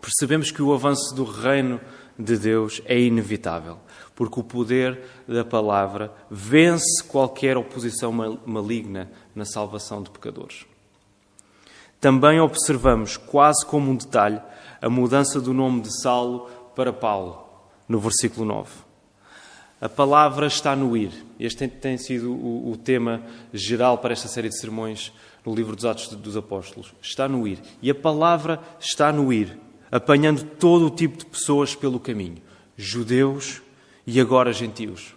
percebemos 0.00 0.50
que 0.50 0.60
o 0.60 0.74
avanço 0.74 1.14
do 1.14 1.22
reino 1.22 1.80
de 2.18 2.36
Deus 2.36 2.82
é 2.86 2.98
inevitável, 2.98 3.78
porque 4.16 4.40
o 4.40 4.44
poder 4.44 5.00
da 5.28 5.44
palavra 5.44 6.12
vence 6.28 7.04
qualquer 7.04 7.56
oposição 7.56 8.12
maligna 8.44 9.12
na 9.32 9.44
salvação 9.44 10.02
de 10.02 10.10
pecadores. 10.10 10.66
Também 12.00 12.40
observamos, 12.40 13.16
quase 13.16 13.66
como 13.66 13.90
um 13.90 13.96
detalhe, 13.96 14.40
a 14.80 14.88
mudança 14.88 15.40
do 15.40 15.52
nome 15.52 15.80
de 15.80 16.00
Saulo 16.00 16.48
para 16.74 16.92
Paulo, 16.92 17.44
no 17.88 17.98
versículo 17.98 18.46
9. 18.46 18.70
A 19.80 19.88
palavra 19.88 20.46
está 20.46 20.74
no 20.74 20.96
ir. 20.96 21.12
Este 21.38 21.66
tem 21.68 21.96
sido 21.98 22.32
o, 22.32 22.76
tema 22.76 23.22
geral 23.52 23.98
para 23.98 24.12
esta 24.12 24.26
série 24.26 24.48
de 24.48 24.58
sermões 24.58 25.12
no 25.44 25.54
livro 25.54 25.76
dos 25.76 25.84
Atos 25.84 26.08
dos 26.08 26.36
Apóstolos. 26.36 26.92
Está 27.00 27.28
no 27.28 27.46
ir. 27.46 27.60
E 27.80 27.90
a 27.90 27.94
palavra 27.94 28.60
está 28.80 29.12
no 29.12 29.32
ir, 29.32 29.56
apanhando 29.90 30.44
todo 30.44 30.86
o 30.86 30.90
tipo 30.90 31.18
de 31.18 31.26
pessoas 31.26 31.76
pelo 31.76 32.00
caminho: 32.00 32.38
judeus 32.76 33.62
e 34.04 34.20
agora 34.20 34.52
gentios. 34.52 35.14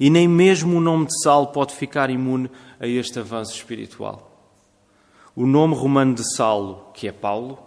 E 0.00 0.08
nem 0.08 0.26
mesmo 0.28 0.76
o 0.76 0.80
nome 0.80 1.06
de 1.06 1.22
Saulo 1.22 1.48
pode 1.48 1.74
ficar 1.74 2.10
imune 2.10 2.50
a 2.80 2.86
este 2.86 3.18
avanço 3.18 3.54
espiritual. 3.54 4.35
O 5.36 5.44
nome 5.46 5.74
romano 5.74 6.14
de 6.14 6.34
Saulo, 6.34 6.86
que 6.94 7.06
é 7.06 7.12
Paulo, 7.12 7.58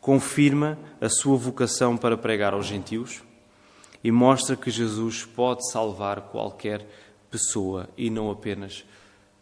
confirma 0.00 0.76
a 1.00 1.08
sua 1.08 1.36
vocação 1.36 1.96
para 1.96 2.16
pregar 2.16 2.52
aos 2.52 2.66
gentios 2.66 3.22
e 4.02 4.10
mostra 4.10 4.56
que 4.56 4.72
Jesus 4.72 5.24
pode 5.24 5.70
salvar 5.70 6.22
qualquer 6.22 6.84
pessoa 7.30 7.88
e 7.96 8.10
não 8.10 8.28
apenas 8.28 8.84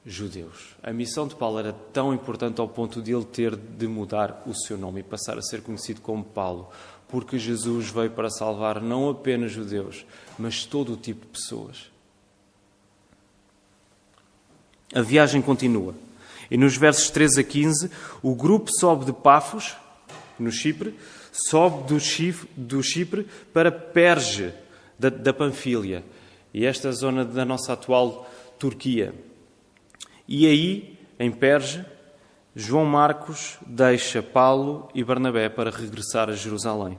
judeus. 0.05 0.77
A 0.83 0.93
missão 0.93 1.27
de 1.27 1.35
Paulo 1.35 1.59
era 1.59 1.73
tão 1.73 2.13
importante 2.13 2.61
ao 2.61 2.69
ponto 2.69 3.01
de 3.01 3.15
ele 3.15 3.25
ter 3.25 3.57
de 3.57 3.89
mudar 3.89 4.43
o 4.47 4.55
seu 4.55 4.77
nome 4.77 5.01
e 5.01 5.05
passar 5.05 5.39
a 5.39 5.43
ser 5.43 5.63
conhecido 5.63 6.03
como 6.03 6.23
Paulo, 6.23 6.69
porque 7.09 7.39
Jesus 7.39 7.89
veio 7.89 8.11
para 8.11 8.29
salvar 8.29 8.79
não 8.83 9.09
apenas 9.09 9.53
judeus, 9.53 10.05
mas 10.39 10.67
todo 10.67 10.93
o 10.93 10.97
tipo 10.99 11.25
de 11.25 11.33
pessoas. 11.33 11.91
A 14.95 15.01
viagem 15.01 15.41
continua. 15.41 15.95
E 16.51 16.57
nos 16.57 16.77
versos 16.77 17.11
13 17.11 17.41
a 17.41 17.45
15, 17.45 17.91
o 18.23 18.35
grupo 18.35 18.71
sobe 18.79 19.05
de 19.05 19.13
Pafos, 19.13 19.77
no 20.39 20.51
Chipre, 20.51 20.95
sobe 21.33 21.89
do 21.89 22.01
Chipre, 22.01 22.49
do 22.57 22.83
Chipre 22.83 23.27
para 23.53 23.71
Perge, 23.71 24.53
da, 24.99 25.09
da 25.11 25.33
e 26.53 26.65
esta 26.65 26.91
zona 26.93 27.25
da 27.25 27.45
nossa 27.45 27.73
atual 27.73 28.29
Turquia. 28.59 29.15
E 30.27 30.47
aí, 30.47 30.99
em 31.19 31.31
Perge, 31.31 31.85
João 32.55 32.85
Marcos 32.85 33.57
deixa 33.67 34.23
Paulo 34.23 34.89
e 34.95 35.05
Barnabé 35.05 35.49
para 35.49 35.71
regressar 35.71 36.29
a 36.29 36.33
Jerusalém. 36.33 36.99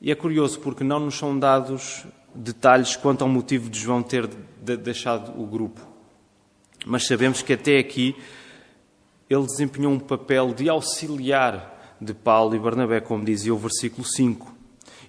E 0.00 0.10
é 0.10 0.14
curioso 0.14 0.60
porque 0.60 0.84
não 0.84 1.00
nos 1.00 1.16
são 1.16 1.38
dados 1.38 2.04
detalhes 2.34 2.94
quanto 2.96 3.22
ao 3.22 3.28
motivo 3.28 3.70
de 3.70 3.78
João 3.80 4.02
ter 4.02 4.26
deixado 4.76 5.40
o 5.40 5.46
grupo. 5.46 5.93
Mas 6.84 7.06
sabemos 7.06 7.42
que 7.42 7.52
até 7.52 7.78
aqui 7.78 8.14
ele 9.28 9.46
desempenhou 9.46 9.92
um 9.92 9.98
papel 9.98 10.52
de 10.52 10.68
auxiliar 10.68 11.96
de 12.00 12.12
Paulo 12.12 12.54
e 12.54 12.58
Barnabé, 12.58 13.00
como 13.00 13.24
dizia 13.24 13.54
o 13.54 13.58
versículo 13.58 14.06
5. 14.06 14.54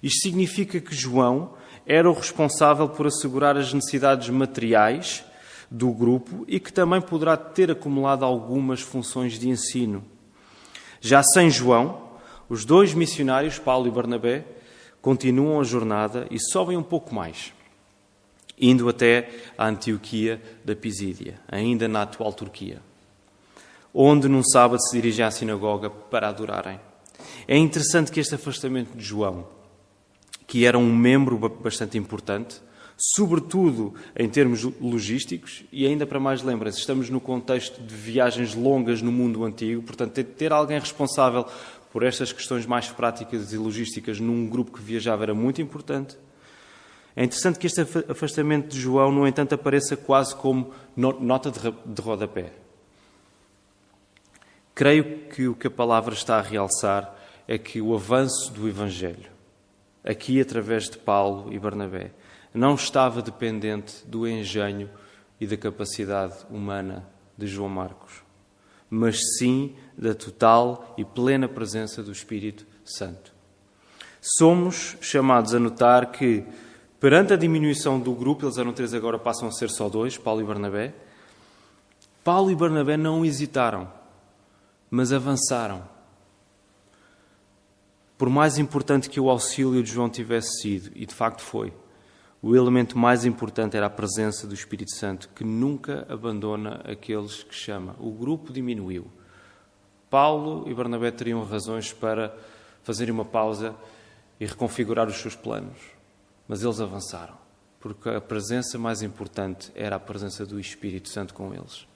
Isto 0.02 0.22
significa 0.22 0.80
que 0.80 0.94
João 0.94 1.54
era 1.86 2.10
o 2.10 2.14
responsável 2.14 2.88
por 2.88 3.06
assegurar 3.06 3.56
as 3.56 3.72
necessidades 3.72 4.28
materiais 4.28 5.24
do 5.70 5.90
grupo 5.90 6.44
e 6.48 6.58
que 6.58 6.72
também 6.72 7.00
poderá 7.00 7.36
ter 7.36 7.70
acumulado 7.70 8.24
algumas 8.24 8.80
funções 8.80 9.38
de 9.38 9.48
ensino. 9.48 10.04
Já 11.00 11.22
sem 11.22 11.50
João, 11.50 12.06
os 12.48 12.64
dois 12.64 12.94
missionários, 12.94 13.58
Paulo 13.58 13.86
e 13.86 13.90
Barnabé, 13.90 14.44
continuam 15.00 15.60
a 15.60 15.64
jornada 15.64 16.26
e 16.30 16.38
sobem 16.38 16.76
um 16.76 16.82
pouco 16.82 17.14
mais, 17.14 17.52
indo 18.60 18.88
até 18.88 19.28
a 19.56 19.66
Antioquia 19.66 20.40
da 20.64 20.74
Pisídia, 20.74 21.40
ainda 21.48 21.86
na 21.86 22.02
atual 22.02 22.32
Turquia 22.32 22.80
onde 23.98 24.28
num 24.28 24.42
sábado 24.44 24.78
se 24.82 24.94
dirigem 24.94 25.24
à 25.24 25.30
sinagoga 25.30 25.88
para 25.88 26.28
adorarem. 26.28 26.78
É 27.48 27.56
interessante 27.56 28.12
que 28.12 28.20
este 28.20 28.34
afastamento 28.34 28.94
de 28.94 29.02
João, 29.02 29.46
que 30.46 30.66
era 30.66 30.76
um 30.76 30.94
membro 30.94 31.38
bastante 31.38 31.96
importante, 31.96 32.60
sobretudo 32.94 33.94
em 34.14 34.28
termos 34.28 34.64
logísticos, 34.78 35.64
e 35.72 35.86
ainda 35.86 36.06
para 36.06 36.20
mais 36.20 36.42
lembrem-se, 36.42 36.78
estamos 36.78 37.08
no 37.08 37.20
contexto 37.20 37.80
de 37.80 37.94
viagens 37.94 38.54
longas 38.54 39.00
no 39.00 39.10
mundo 39.10 39.44
antigo, 39.44 39.80
portanto, 39.80 40.22
ter 40.22 40.52
alguém 40.52 40.78
responsável 40.78 41.46
por 41.90 42.02
estas 42.02 42.32
questões 42.32 42.66
mais 42.66 42.88
práticas 42.88 43.50
e 43.54 43.56
logísticas 43.56 44.20
num 44.20 44.46
grupo 44.46 44.72
que 44.72 44.82
viajava 44.82 45.22
era 45.22 45.34
muito 45.34 45.62
importante. 45.62 46.18
É 47.16 47.24
interessante 47.24 47.58
que 47.58 47.66
este 47.66 47.80
afastamento 47.80 48.68
de 48.68 48.78
João, 48.78 49.10
no 49.10 49.26
entanto, 49.26 49.54
apareça 49.54 49.96
quase 49.96 50.36
como 50.36 50.72
nota 50.94 51.50
de 51.50 52.02
rodapé. 52.02 52.52
Creio 54.74 55.26
que 55.28 55.48
o 55.48 55.54
que 55.54 55.66
a 55.66 55.70
palavra 55.70 56.12
está 56.12 56.36
a 56.36 56.42
realçar 56.42 57.16
é 57.48 57.56
que 57.56 57.80
o 57.80 57.94
avanço 57.94 58.52
do 58.52 58.68
Evangelho, 58.68 59.30
aqui 60.04 60.38
através 60.38 60.90
de 60.90 60.98
Paulo 60.98 61.50
e 61.50 61.58
Barnabé, 61.58 62.10
não 62.52 62.74
estava 62.74 63.22
dependente 63.22 64.06
do 64.06 64.28
engenho 64.28 64.90
e 65.40 65.46
da 65.46 65.56
capacidade 65.56 66.34
humana 66.50 67.06
de 67.36 67.46
João 67.46 67.68
Marcos, 67.68 68.22
mas 68.90 69.18
sim 69.38 69.74
da 69.96 70.14
total 70.14 70.94
e 70.98 71.04
plena 71.04 71.48
presença 71.48 72.02
do 72.02 72.12
Espírito 72.12 72.66
Santo. 72.84 73.32
Somos 74.20 74.96
chamados 75.00 75.54
a 75.54 75.58
notar 75.58 76.12
que, 76.12 76.44
perante 77.00 77.32
a 77.32 77.36
diminuição 77.36 77.98
do 78.00 78.12
grupo, 78.12 78.44
eles 78.44 78.58
eram 78.58 78.72
três, 78.72 78.94
agora 78.94 79.18
passam 79.18 79.48
a 79.48 79.52
ser 79.52 79.70
só 79.70 79.88
dois, 79.88 80.16
Paulo 80.16 80.40
e 80.40 80.44
Barnabé, 80.44 80.94
Paulo 82.24 82.50
e 82.50 82.54
Barnabé 82.54 82.96
não 82.96 83.24
hesitaram 83.24 83.88
mas 84.90 85.12
avançaram. 85.12 85.86
Por 88.16 88.30
mais 88.30 88.58
importante 88.58 89.10
que 89.10 89.20
o 89.20 89.28
auxílio 89.28 89.82
de 89.82 89.92
João 89.92 90.08
tivesse 90.08 90.62
sido, 90.62 90.90
e 90.94 91.04
de 91.04 91.14
facto 91.14 91.42
foi, 91.42 91.72
o 92.40 92.56
elemento 92.56 92.96
mais 92.96 93.24
importante 93.24 93.76
era 93.76 93.86
a 93.86 93.90
presença 93.90 94.46
do 94.46 94.54
Espírito 94.54 94.94
Santo, 94.94 95.28
que 95.34 95.44
nunca 95.44 96.06
abandona 96.08 96.80
aqueles 96.84 97.42
que 97.42 97.54
chama. 97.54 97.96
O 97.98 98.10
grupo 98.10 98.52
diminuiu. 98.52 99.06
Paulo 100.08 100.64
e 100.66 100.72
Barnabé 100.72 101.10
teriam 101.10 101.42
razões 101.44 101.92
para 101.92 102.34
fazerem 102.82 103.12
uma 103.12 103.24
pausa 103.24 103.74
e 104.38 104.46
reconfigurar 104.46 105.08
os 105.08 105.16
seus 105.16 105.34
planos, 105.34 105.76
mas 106.48 106.62
eles 106.62 106.80
avançaram, 106.80 107.34
porque 107.80 108.08
a 108.08 108.20
presença 108.20 108.78
mais 108.78 109.02
importante 109.02 109.70
era 109.74 109.96
a 109.96 110.00
presença 110.00 110.46
do 110.46 110.60
Espírito 110.60 111.08
Santo 111.08 111.34
com 111.34 111.52
eles. 111.52 111.86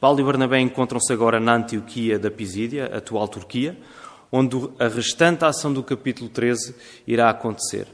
Paulo 0.00 0.20
e 0.20 0.24
Barnabé 0.24 0.60
encontram-se 0.60 1.12
agora 1.12 1.38
na 1.38 1.56
Antioquia 1.56 2.18
da 2.18 2.30
Pisídia, 2.30 2.86
atual 2.86 3.28
Turquia, 3.28 3.78
onde 4.32 4.56
a 4.78 4.88
restante 4.88 5.44
ação 5.44 5.72
do 5.72 5.82
capítulo 5.82 6.30
13 6.30 6.74
irá 7.06 7.28
acontecer. 7.28 7.86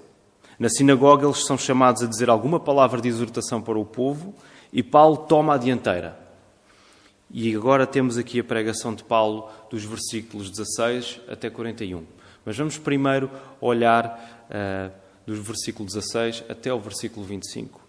Na 0.58 0.68
sinagoga, 0.68 1.26
eles 1.26 1.44
são 1.44 1.58
chamados 1.58 2.02
a 2.02 2.06
dizer 2.06 2.30
alguma 2.30 2.60
palavra 2.60 3.00
de 3.00 3.08
exortação 3.08 3.60
para 3.60 3.78
o 3.78 3.84
povo 3.84 4.34
e 4.72 4.82
Paulo 4.82 5.16
toma 5.16 5.54
a 5.54 5.58
dianteira. 5.58 6.18
E 7.30 7.54
agora 7.54 7.86
temos 7.86 8.16
aqui 8.16 8.38
a 8.38 8.44
pregação 8.44 8.94
de 8.94 9.02
Paulo 9.02 9.48
dos 9.68 9.84
versículos 9.84 10.50
16 10.50 11.20
até 11.28 11.50
41. 11.50 12.04
Mas 12.44 12.56
vamos 12.56 12.78
primeiro 12.78 13.28
olhar 13.60 14.35
dos 15.26 15.38
versículos 15.38 15.94
16 15.94 16.44
até 16.48 16.72
o 16.72 16.78
versículo 16.78 17.26
25. 17.26 17.86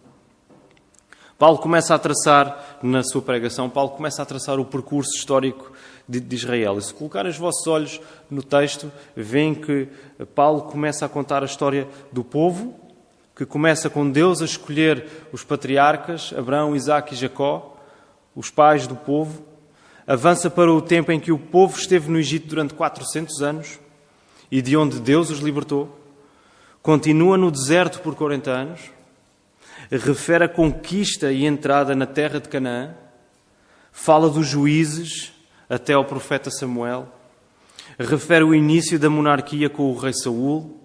Paulo 1.37 1.59
começa 1.59 1.93
a 1.93 1.99
traçar, 1.99 2.79
na 2.81 3.03
sua 3.03 3.21
pregação, 3.21 3.69
Paulo 3.69 3.91
começa 3.91 4.23
a 4.23 4.25
traçar 4.25 4.59
o 4.59 4.65
percurso 4.65 5.11
histórico 5.15 5.71
de, 6.09 6.19
de 6.19 6.35
Israel. 6.35 6.79
E 6.79 6.81
se 6.81 6.91
colocarem 6.91 7.29
os 7.29 7.37
vossos 7.37 7.67
olhos 7.67 8.01
no 8.29 8.41
texto, 8.41 8.91
veem 9.15 9.53
que 9.53 9.87
Paulo 10.33 10.63
começa 10.63 11.05
a 11.05 11.09
contar 11.09 11.43
a 11.43 11.45
história 11.45 11.87
do 12.11 12.23
povo, 12.23 12.73
que 13.35 13.45
começa 13.45 13.87
com 13.87 14.09
Deus 14.09 14.41
a 14.41 14.45
escolher 14.45 15.27
os 15.31 15.43
patriarcas, 15.43 16.33
Abraão, 16.35 16.75
Isaac 16.75 17.13
e 17.13 17.17
Jacó, 17.17 17.77
os 18.35 18.49
pais 18.49 18.87
do 18.87 18.95
povo, 18.95 19.45
avança 20.07 20.49
para 20.49 20.71
o 20.71 20.81
tempo 20.81 21.11
em 21.11 21.19
que 21.19 21.31
o 21.31 21.37
povo 21.37 21.77
esteve 21.77 22.09
no 22.09 22.17
Egito 22.17 22.47
durante 22.47 22.73
400 22.73 23.43
anos 23.43 23.79
e 24.49 24.59
de 24.59 24.75
onde 24.75 24.99
Deus 24.99 25.29
os 25.29 25.39
libertou, 25.39 25.96
continua 26.81 27.37
no 27.37 27.51
deserto 27.51 27.99
por 28.01 28.15
40 28.15 28.49
anos, 28.49 28.81
refere 29.91 30.45
a 30.45 30.49
conquista 30.49 31.31
e 31.31 31.45
entrada 31.45 31.95
na 31.95 32.05
terra 32.05 32.39
de 32.39 32.49
Canaã, 32.49 32.93
fala 33.91 34.29
dos 34.29 34.47
juízes 34.47 35.33
até 35.69 35.93
ao 35.93 36.05
profeta 36.05 36.49
Samuel, 36.49 37.07
refere 37.99 38.43
o 38.43 38.53
início 38.53 38.99
da 38.99 39.09
monarquia 39.09 39.69
com 39.69 39.91
o 39.91 39.97
rei 39.97 40.13
Saul 40.13 40.77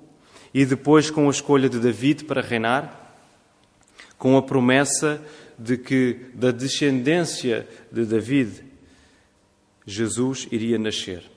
e 0.53 0.65
depois 0.65 1.11
com 1.11 1.29
a 1.29 1.31
escolha 1.31 1.69
de 1.69 1.79
David 1.79 2.25
para 2.25 2.41
reinar, 2.41 3.01
com 4.19 4.37
a 4.37 4.43
promessa 4.43 5.21
de 5.59 5.77
que 5.77 6.31
da 6.35 6.51
descendência 6.51 7.69
de 7.91 8.05
David 8.05 8.65
Jesus 9.87 10.47
iria 10.51 10.79
nascer. 10.79 11.32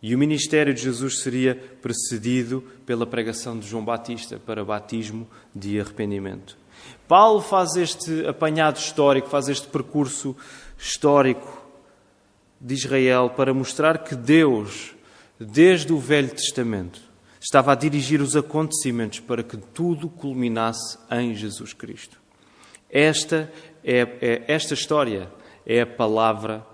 E 0.00 0.14
o 0.14 0.18
ministério 0.18 0.72
de 0.72 0.82
Jesus 0.82 1.22
seria 1.22 1.56
precedido 1.82 2.62
pela 2.86 3.06
pregação 3.06 3.58
de 3.58 3.66
João 3.66 3.84
Batista 3.84 4.38
para 4.38 4.64
batismo 4.64 5.26
de 5.54 5.80
arrependimento. 5.80 6.56
Paulo 7.08 7.40
faz 7.40 7.74
este 7.74 8.26
apanhado 8.26 8.78
histórico, 8.78 9.28
faz 9.28 9.48
este 9.48 9.66
percurso 9.66 10.36
histórico 10.78 11.66
de 12.60 12.74
Israel 12.74 13.30
para 13.30 13.52
mostrar 13.52 13.98
que 13.98 14.14
Deus, 14.14 14.94
desde 15.38 15.92
o 15.92 15.98
Velho 15.98 16.30
Testamento, 16.30 17.00
estava 17.40 17.72
a 17.72 17.74
dirigir 17.74 18.20
os 18.20 18.36
acontecimentos 18.36 19.20
para 19.20 19.42
que 19.42 19.56
tudo 19.56 20.08
culminasse 20.08 20.98
em 21.10 21.34
Jesus 21.34 21.72
Cristo. 21.72 22.20
Esta, 22.90 23.52
é, 23.84 24.00
é, 24.20 24.44
esta 24.48 24.74
história 24.74 25.30
é 25.66 25.82
a 25.82 25.86
palavra 25.86 26.66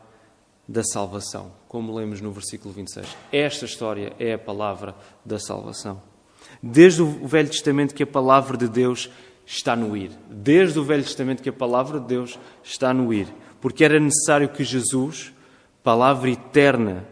da 0.66 0.82
salvação, 0.82 1.52
como 1.68 1.94
lemos 1.94 2.20
no 2.20 2.32
versículo 2.32 2.72
26. 2.72 3.06
Esta 3.30 3.64
história 3.64 4.14
é 4.18 4.34
a 4.34 4.38
palavra 4.38 4.94
da 5.24 5.38
salvação. 5.38 6.02
Desde 6.62 7.02
o 7.02 7.26
Velho 7.26 7.48
Testamento 7.48 7.94
que 7.94 8.02
a 8.02 8.06
palavra 8.06 8.56
de 8.56 8.68
Deus 8.68 9.10
está 9.46 9.76
no 9.76 9.96
ir. 9.96 10.10
Desde 10.30 10.78
o 10.78 10.84
Velho 10.84 11.02
Testamento 11.02 11.42
que 11.42 11.48
a 11.48 11.52
palavra 11.52 12.00
de 12.00 12.06
Deus 12.06 12.38
está 12.62 12.94
no 12.94 13.12
ir. 13.12 13.28
Porque 13.60 13.84
era 13.84 14.00
necessário 14.00 14.48
que 14.48 14.64
Jesus, 14.64 15.32
palavra 15.82 16.30
eterna, 16.30 17.06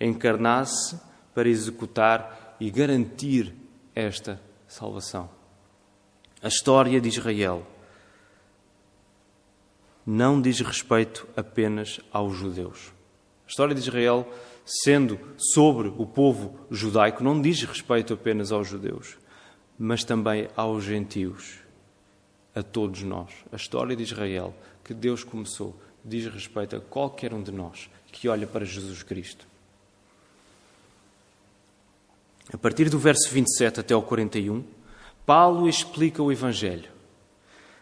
encarnasse 0.00 0.98
para 1.34 1.48
executar 1.48 2.56
e 2.60 2.70
garantir 2.70 3.54
esta 3.94 4.40
salvação. 4.66 5.28
A 6.42 6.48
história 6.48 7.00
de 7.00 7.08
Israel 7.08 7.66
não 10.10 10.40
diz 10.40 10.58
respeito 10.60 11.28
apenas 11.36 12.00
aos 12.10 12.34
judeus. 12.34 12.94
A 13.46 13.50
história 13.50 13.74
de 13.74 13.82
Israel, 13.82 14.26
sendo 14.64 15.20
sobre 15.36 15.88
o 15.98 16.06
povo 16.06 16.58
judaico, 16.70 17.22
não 17.22 17.38
diz 17.42 17.62
respeito 17.62 18.14
apenas 18.14 18.50
aos 18.50 18.66
judeus, 18.66 19.18
mas 19.78 20.04
também 20.04 20.48
aos 20.56 20.82
gentios, 20.82 21.58
a 22.54 22.62
todos 22.62 23.02
nós. 23.02 23.28
A 23.52 23.56
história 23.56 23.94
de 23.94 24.02
Israel, 24.02 24.54
que 24.82 24.94
Deus 24.94 25.22
começou, 25.22 25.78
diz 26.02 26.24
respeito 26.32 26.74
a 26.74 26.80
qualquer 26.80 27.34
um 27.34 27.42
de 27.42 27.52
nós 27.52 27.90
que 28.10 28.30
olha 28.30 28.46
para 28.46 28.64
Jesus 28.64 29.02
Cristo. 29.02 29.46
A 32.50 32.56
partir 32.56 32.88
do 32.88 32.98
verso 32.98 33.28
27 33.28 33.80
até 33.80 33.92
ao 33.92 34.00
41, 34.00 34.64
Paulo 35.26 35.68
explica 35.68 36.22
o 36.22 36.32
Evangelho, 36.32 36.90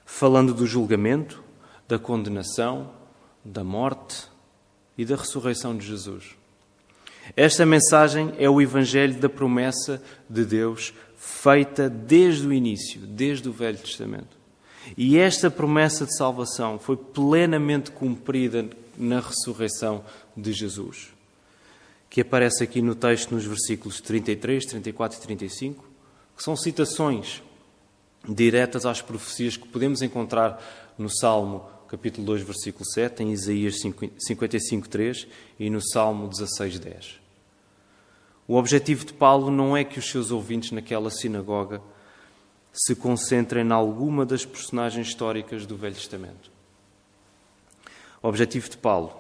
falando 0.04 0.52
do 0.52 0.66
julgamento, 0.66 1.45
da 1.88 1.98
condenação, 1.98 2.90
da 3.44 3.62
morte 3.62 4.28
e 4.96 5.04
da 5.04 5.16
ressurreição 5.16 5.76
de 5.76 5.86
Jesus. 5.86 6.34
Esta 7.36 7.66
mensagem 7.66 8.32
é 8.38 8.48
o 8.48 8.60
Evangelho 8.60 9.18
da 9.18 9.28
promessa 9.28 10.02
de 10.28 10.44
Deus 10.44 10.92
feita 11.16 11.88
desde 11.88 12.46
o 12.46 12.52
início, 12.52 13.00
desde 13.00 13.48
o 13.48 13.52
Velho 13.52 13.78
Testamento. 13.78 14.36
E 14.96 15.18
esta 15.18 15.50
promessa 15.50 16.06
de 16.06 16.16
salvação 16.16 16.78
foi 16.78 16.96
plenamente 16.96 17.90
cumprida 17.90 18.68
na 18.96 19.20
ressurreição 19.20 20.04
de 20.36 20.52
Jesus, 20.52 21.08
que 22.08 22.20
aparece 22.20 22.62
aqui 22.62 22.80
no 22.80 22.94
texto 22.94 23.34
nos 23.34 23.44
versículos 23.44 24.00
33, 24.00 24.64
34 24.66 25.18
e 25.18 25.22
35, 25.22 25.84
que 26.36 26.42
são 26.42 26.56
citações 26.56 27.42
diretas 28.28 28.86
às 28.86 29.02
profecias 29.02 29.56
que 29.56 29.66
podemos 29.66 30.02
encontrar 30.02 30.62
no 30.96 31.08
Salmo 31.10 31.64
capítulo 31.88 32.26
2, 32.26 32.42
versículo 32.42 32.84
7, 32.84 33.22
em 33.22 33.32
Isaías 33.32 33.80
55, 33.80 34.88
3 34.88 35.26
e 35.58 35.70
no 35.70 35.80
Salmo 35.80 36.28
16, 36.28 36.78
10. 36.78 37.20
O 38.48 38.56
objetivo 38.56 39.04
de 39.04 39.12
Paulo 39.12 39.50
não 39.50 39.76
é 39.76 39.84
que 39.84 39.98
os 39.98 40.08
seus 40.08 40.30
ouvintes 40.30 40.72
naquela 40.72 41.10
sinagoga 41.10 41.80
se 42.72 42.94
concentrem 42.94 43.64
em 43.64 43.72
alguma 43.72 44.26
das 44.26 44.44
personagens 44.44 45.08
históricas 45.08 45.66
do 45.66 45.76
Velho 45.76 45.94
Testamento. 45.94 46.50
O 48.22 48.28
objetivo 48.28 48.68
de 48.68 48.76
Paulo 48.76 49.14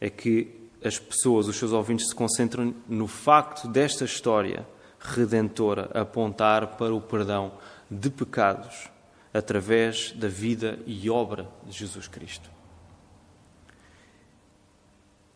é 0.00 0.10
que 0.10 0.54
as 0.84 0.98
pessoas, 0.98 1.48
os 1.48 1.56
seus 1.56 1.72
ouvintes, 1.72 2.08
se 2.08 2.14
concentrem 2.14 2.74
no 2.88 3.06
facto 3.06 3.66
desta 3.66 4.04
história 4.04 4.66
redentora 4.98 5.90
apontar 5.94 6.76
para 6.76 6.94
o 6.94 7.00
perdão 7.00 7.52
de 7.90 8.10
pecados 8.10 8.90
através 9.36 10.12
da 10.12 10.28
vida 10.28 10.78
e 10.86 11.10
obra 11.10 11.46
de 11.66 11.72
Jesus 11.72 12.08
Cristo. 12.08 12.50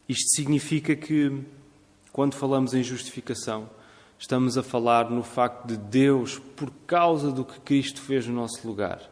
Isto 0.08 0.34
significa 0.34 0.96
que, 0.96 1.44
quando 2.10 2.34
falamos 2.34 2.72
em 2.72 2.82
justificação, 2.82 3.68
estamos 4.18 4.56
a 4.56 4.62
falar 4.62 5.10
no 5.10 5.22
facto 5.22 5.66
de 5.66 5.76
Deus, 5.76 6.38
por 6.56 6.72
causa 6.86 7.30
do 7.30 7.44
que 7.44 7.60
Cristo 7.60 8.00
fez 8.00 8.26
no 8.26 8.34
nosso 8.34 8.66
lugar, 8.66 9.02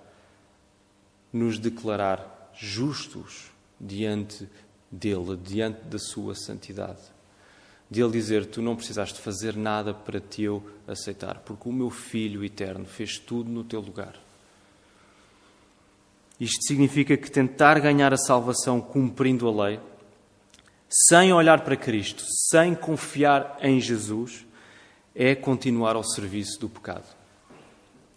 nos 1.31 1.59
declarar 1.59 2.51
justos 2.55 3.51
diante 3.79 4.49
dele, 4.91 5.37
diante 5.37 5.83
da 5.83 5.99
sua 5.99 6.35
santidade. 6.35 7.03
De 7.91 8.03
ele 8.03 8.13
dizer: 8.13 8.47
Tu 8.47 8.61
não 8.61 8.75
precisaste 8.75 9.21
fazer 9.21 9.55
nada 9.55 9.93
para 9.93 10.19
te 10.19 10.43
eu 10.43 10.63
aceitar, 10.87 11.41
porque 11.41 11.69
o 11.69 11.73
meu 11.73 11.91
Filho 11.91 12.43
eterno 12.43 12.87
fez 12.87 13.19
tudo 13.19 13.51
no 13.51 13.63
teu 13.63 13.81
lugar. 13.81 14.28
Isto 16.41 16.67
significa 16.67 17.17
que 17.17 17.31
tentar 17.31 17.81
ganhar 17.81 18.13
a 18.13 18.17
salvação 18.17 18.81
cumprindo 18.81 19.49
a 19.49 19.67
lei, 19.67 19.81
sem 20.89 21.33
olhar 21.33 21.63
para 21.63 21.77
Cristo, 21.77 22.25
sem 22.51 22.75
confiar 22.75 23.59
em 23.61 23.81
Jesus, 23.81 24.47
é 25.15 25.35
continuar 25.35 25.97
ao 25.97 26.05
serviço 26.05 26.61
do 26.61 26.69
pecado. 26.69 27.05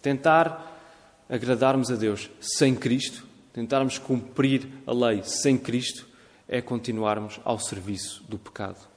Tentar 0.01 0.79
agradarmos 1.27 1.89
a 1.91 1.95
Deus 1.95 2.29
sem 2.39 2.75
Cristo, 2.75 3.25
tentarmos 3.51 3.97
cumprir 3.97 4.67
a 4.85 4.93
lei 4.93 5.23
sem 5.23 5.57
Cristo, 5.57 6.07
é 6.47 6.61
continuarmos 6.61 7.39
ao 7.43 7.57
serviço 7.57 8.23
do 8.29 8.37
pecado. 8.37 8.87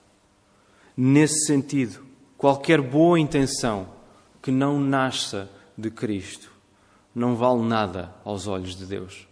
Nesse 0.96 1.46
sentido, 1.46 2.04
qualquer 2.36 2.80
boa 2.80 3.18
intenção 3.18 3.88
que 4.42 4.50
não 4.50 4.78
nasça 4.78 5.50
de 5.76 5.90
Cristo 5.90 6.53
não 7.14 7.36
vale 7.36 7.62
nada 7.62 8.14
aos 8.24 8.46
olhos 8.46 8.74
de 8.74 8.84
Deus. 8.84 9.26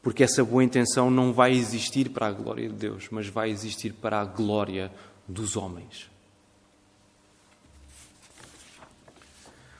Porque 0.00 0.22
essa 0.22 0.44
boa 0.44 0.64
intenção 0.64 1.10
não 1.10 1.32
vai 1.32 1.52
existir 1.52 2.08
para 2.10 2.28
a 2.28 2.32
glória 2.32 2.68
de 2.68 2.74
Deus, 2.74 3.08
mas 3.10 3.26
vai 3.26 3.50
existir 3.50 3.92
para 3.92 4.20
a 4.20 4.24
glória 4.24 4.92
dos 5.28 5.56
homens. 5.56 6.08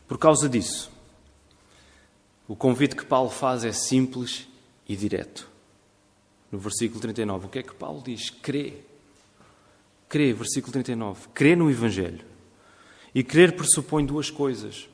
Por 0.06 0.18
causa 0.18 0.48
disso, 0.48 0.90
o 2.46 2.54
convite 2.54 2.94
que 2.94 3.04
Paulo 3.04 3.30
faz 3.30 3.64
é 3.64 3.72
simples 3.72 4.46
e 4.88 4.96
direto. 4.96 5.48
No 6.50 6.58
versículo 6.58 7.00
39, 7.00 7.46
o 7.46 7.48
que 7.48 7.58
é 7.58 7.62
que 7.62 7.74
Paulo 7.74 8.02
diz? 8.04 8.30
Crê. 8.30 8.74
Crê, 10.08 10.32
versículo 10.32 10.72
39. 10.72 11.28
Crê 11.34 11.56
no 11.56 11.70
Evangelho. 11.70 12.24
E 13.14 13.24
crer 13.24 13.56
pressupõe 13.56 14.04
duas 14.04 14.30
coisas 14.30 14.88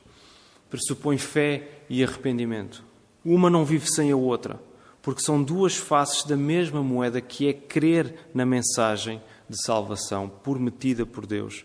pressupõe 0.73 1.19
fé 1.19 1.67
e 1.87 2.03
arrependimento. 2.03 2.83
Uma 3.23 3.47
não 3.47 3.63
vive 3.63 3.87
sem 3.87 4.11
a 4.11 4.15
outra, 4.15 4.59
porque 5.03 5.21
são 5.21 5.43
duas 5.43 5.77
faces 5.77 6.23
da 6.23 6.35
mesma 6.35 6.81
moeda 6.81 7.21
que 7.21 7.47
é 7.47 7.53
crer 7.53 8.15
na 8.33 8.43
mensagem 8.43 9.21
de 9.47 9.63
salvação 9.63 10.27
prometida 10.27 11.05
por 11.05 11.27
Deus 11.27 11.63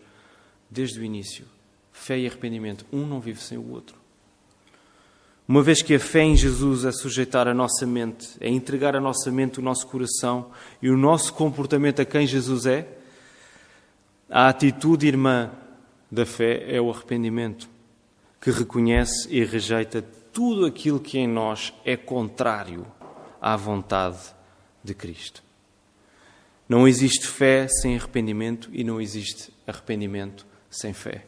desde 0.70 1.00
o 1.00 1.02
início. 1.02 1.46
Fé 1.90 2.18
e 2.18 2.26
arrependimento, 2.26 2.84
um 2.92 3.06
não 3.06 3.18
vive 3.18 3.40
sem 3.40 3.56
o 3.56 3.70
outro. 3.70 3.96
Uma 5.48 5.62
vez 5.62 5.80
que 5.80 5.94
a 5.94 6.00
fé 6.00 6.20
em 6.20 6.36
Jesus 6.36 6.84
é 6.84 6.92
sujeitar 6.92 7.48
a 7.48 7.54
nossa 7.54 7.86
mente, 7.86 8.28
é 8.38 8.50
entregar 8.50 8.94
a 8.94 9.00
nossa 9.00 9.32
mente, 9.32 9.58
o 9.58 9.62
nosso 9.62 9.86
coração 9.86 10.50
e 10.82 10.90
o 10.90 10.98
nosso 10.98 11.32
comportamento 11.32 12.02
a 12.02 12.04
quem 12.04 12.26
Jesus 12.26 12.66
é, 12.66 12.86
a 14.28 14.50
atitude 14.50 15.06
irmã 15.06 15.50
da 16.12 16.26
fé 16.26 16.62
é 16.68 16.78
o 16.78 16.90
arrependimento 16.90 17.77
que 18.40 18.50
reconhece 18.50 19.28
e 19.30 19.44
rejeita 19.44 20.02
tudo 20.32 20.66
aquilo 20.66 21.00
que 21.00 21.18
em 21.18 21.26
nós 21.26 21.72
é 21.84 21.96
contrário 21.96 22.86
à 23.40 23.56
vontade 23.56 24.18
de 24.82 24.94
Cristo. 24.94 25.42
Não 26.68 26.86
existe 26.86 27.26
fé 27.26 27.66
sem 27.66 27.96
arrependimento 27.96 28.68
e 28.72 28.84
não 28.84 29.00
existe 29.00 29.52
arrependimento 29.66 30.46
sem 30.70 30.92
fé. 30.92 31.24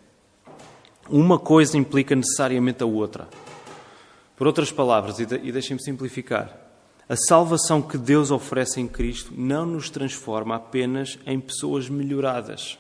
Uma 1.08 1.38
coisa 1.38 1.76
implica 1.76 2.14
necessariamente 2.14 2.82
a 2.82 2.86
outra. 2.86 3.28
Por 4.36 4.46
outras 4.46 4.70
palavras, 4.70 5.18
e 5.18 5.26
deixem-me 5.26 5.82
simplificar, 5.82 6.56
a 7.08 7.16
salvação 7.16 7.82
que 7.82 7.98
Deus 7.98 8.30
oferece 8.30 8.80
em 8.80 8.86
Cristo 8.86 9.34
não 9.36 9.66
nos 9.66 9.90
transforma 9.90 10.54
apenas 10.54 11.18
em 11.26 11.40
pessoas 11.40 11.88
melhoradas. 11.88 12.78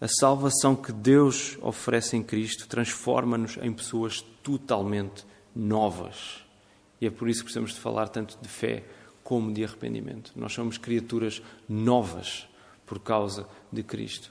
A 0.00 0.08
salvação 0.08 0.76
que 0.76 0.92
Deus 0.92 1.56
oferece 1.62 2.16
em 2.16 2.22
Cristo 2.22 2.68
transforma-nos 2.68 3.56
em 3.62 3.72
pessoas 3.72 4.20
totalmente 4.42 5.24
novas. 5.54 6.44
E 7.00 7.06
é 7.06 7.10
por 7.10 7.28
isso 7.28 7.40
que 7.40 7.44
precisamos 7.44 7.72
de 7.72 7.80
falar 7.80 8.08
tanto 8.08 8.38
de 8.40 8.48
fé 8.48 8.84
como 9.24 9.52
de 9.52 9.64
arrependimento. 9.64 10.32
Nós 10.36 10.52
somos 10.52 10.76
criaturas 10.76 11.42
novas 11.68 12.46
por 12.84 13.00
causa 13.00 13.48
de 13.72 13.82
Cristo. 13.82 14.30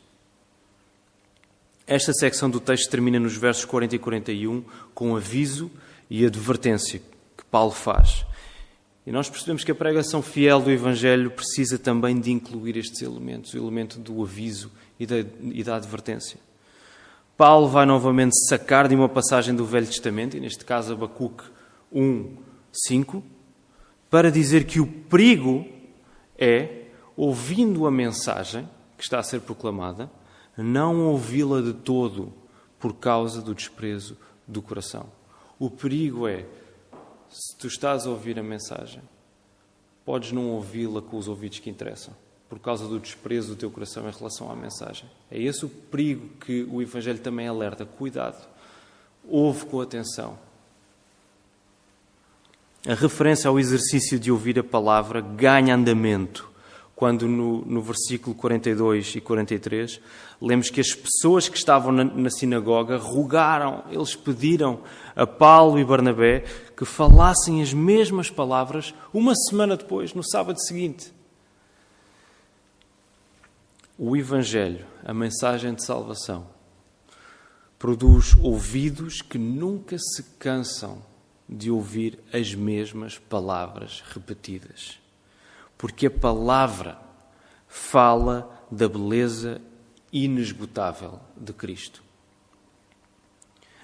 Esta 1.88 2.13
secção 2.13 2.49
do 2.49 2.60
texto 2.60 2.89
termina 2.89 3.19
nos 3.19 3.36
versos 3.36 3.65
40 3.65 3.95
e 3.95 3.99
41 3.99 4.63
com 4.93 5.15
aviso 5.15 5.69
e 6.10 6.25
advertência 6.25 7.01
que 7.38 7.43
Paulo 7.45 7.71
faz. 7.71 8.25
E 9.06 9.12
nós 9.12 9.30
percebemos 9.30 9.63
que 9.63 9.71
a 9.71 9.75
pregação 9.75 10.21
fiel 10.21 10.62
do 10.62 10.71
Evangelho 10.71 11.30
precisa 11.30 11.78
também 11.78 12.19
de 12.19 12.32
incluir 12.32 12.78
estes 12.78 13.01
elementos, 13.01 13.54
o 13.54 13.58
elemento 13.58 13.99
do 13.99 14.23
aviso 14.23 14.71
e 14.99 15.05
da, 15.05 15.19
e 15.19 15.63
da 15.63 15.75
advertência. 15.75 16.39
Paulo 17.38 17.67
vai 17.67 17.86
novamente 17.86 18.36
sacar 18.47 18.88
de 18.88 18.95
uma 18.95 19.10
passagem 19.10 19.53
do 19.53 19.65
Velho 19.65 19.86
Testamento, 19.86 20.38
e 20.38 20.39
neste 20.39 20.63
caso 20.63 20.93
Abacuque 20.93 21.43
1, 21.91 22.38
5, 22.71 23.23
para 24.10 24.31
dizer 24.31 24.65
que 24.65 24.79
o 24.79 24.88
perigo 24.88 25.65
é, 26.38 26.86
ouvindo 27.15 27.86
a 27.86 27.91
mensagem 27.91 28.67
que 28.97 29.03
está 29.03 29.19
a 29.19 29.23
ser 29.23 29.41
proclamada, 29.41 30.10
não 30.58 31.08
ouvi-la 31.08 31.62
de 31.62 31.73
todo 31.73 32.31
por 32.79 32.93
causa 32.93 33.41
do 33.41 33.53
desprezo 33.53 34.17
do 34.47 34.62
coração. 34.62 35.08
O 35.60 35.69
perigo 35.69 36.27
é, 36.27 36.45
se 37.29 37.58
tu 37.58 37.67
estás 37.67 38.05
a 38.05 38.10
ouvir 38.10 38.39
a 38.39 38.43
mensagem, 38.43 39.01
podes 40.05 40.31
não 40.31 40.51
ouvi-la 40.51 41.01
com 41.01 41.17
os 41.17 41.27
ouvidos 41.27 41.60
que 41.60 41.69
interessam, 41.69 42.13
por 42.56 42.62
causa 42.62 42.88
do 42.88 42.98
desprezo 42.98 43.50
do 43.50 43.56
teu 43.58 43.70
coração 43.70 44.08
em 44.08 44.12
relação 44.12 44.50
à 44.50 44.56
mensagem. 44.56 45.10
É 45.30 45.38
esse 45.38 45.65
o 45.65 45.70
perigo 45.70 46.30
que 46.39 46.65
o 46.72 46.82
Evangelho 46.82 47.20
também 47.20 47.50
alerta. 47.50 47.86
Cuidado, 47.86 48.48
ouve 49.28 49.65
com 49.65 49.82
atenção. 49.82 50.39
A 52.88 52.94
referência 52.94 53.50
ao 53.50 53.60
exercício 53.60 54.18
de 54.18 54.32
ouvir 54.32 54.58
a 54.58 54.63
palavra 54.63 55.20
ganha 55.20 55.76
andamento 55.76 56.50
quando 56.96 57.28
no, 57.28 57.65
no 57.65 57.82
versículo 57.82 58.34
42 58.34 59.15
e 59.18 59.22
43 59.22 60.00
lemos 60.41 60.70
que 60.70 60.80
as 60.80 60.94
pessoas 60.94 61.50
que 61.50 61.58
estavam 61.58 61.91
na, 61.91 62.06
na, 62.06 62.30
sinagoga 62.30 62.96
rogaram, 62.96 63.84
eles 63.91 64.15
pediram 64.15 64.80
a 65.13 65.28
Paulo 65.28 65.78
e 65.78 65.84
Barnabé 65.84 66.46
que 66.78 66.86
falassem 66.86 67.62
as 67.62 67.74
mesmas 67.74 68.30
palavras 68.30 68.94
uma 69.13 69.36
semana 69.36 69.76
depois, 69.76 70.13
no 70.13 70.24
sábado 70.24 70.58
seguinte. 70.62 71.14
O 73.97 74.15
Evangelho, 74.15 74.86
a 75.03 75.13
mensagem 75.13 75.73
de 75.73 75.84
salvação, 75.84 76.47
produz 77.79 78.36
ouvidos 78.41 79.21
que 79.21 79.38
nunca 79.38 79.97
se 79.97 80.23
cansam 80.38 81.01
de 81.47 81.71
ouvir 81.71 82.19
as 82.34 82.53
mesmas 82.53 83.17
palavras 83.17 84.03
repetidas 84.13 84.99
porque 85.77 86.08
a 86.08 86.12
palavra 86.12 86.97
fala 87.67 88.65
da 88.71 88.88
beleza 88.88 89.62
inesgotável 90.12 91.19
de 91.36 91.53
Cristo. 91.53 92.03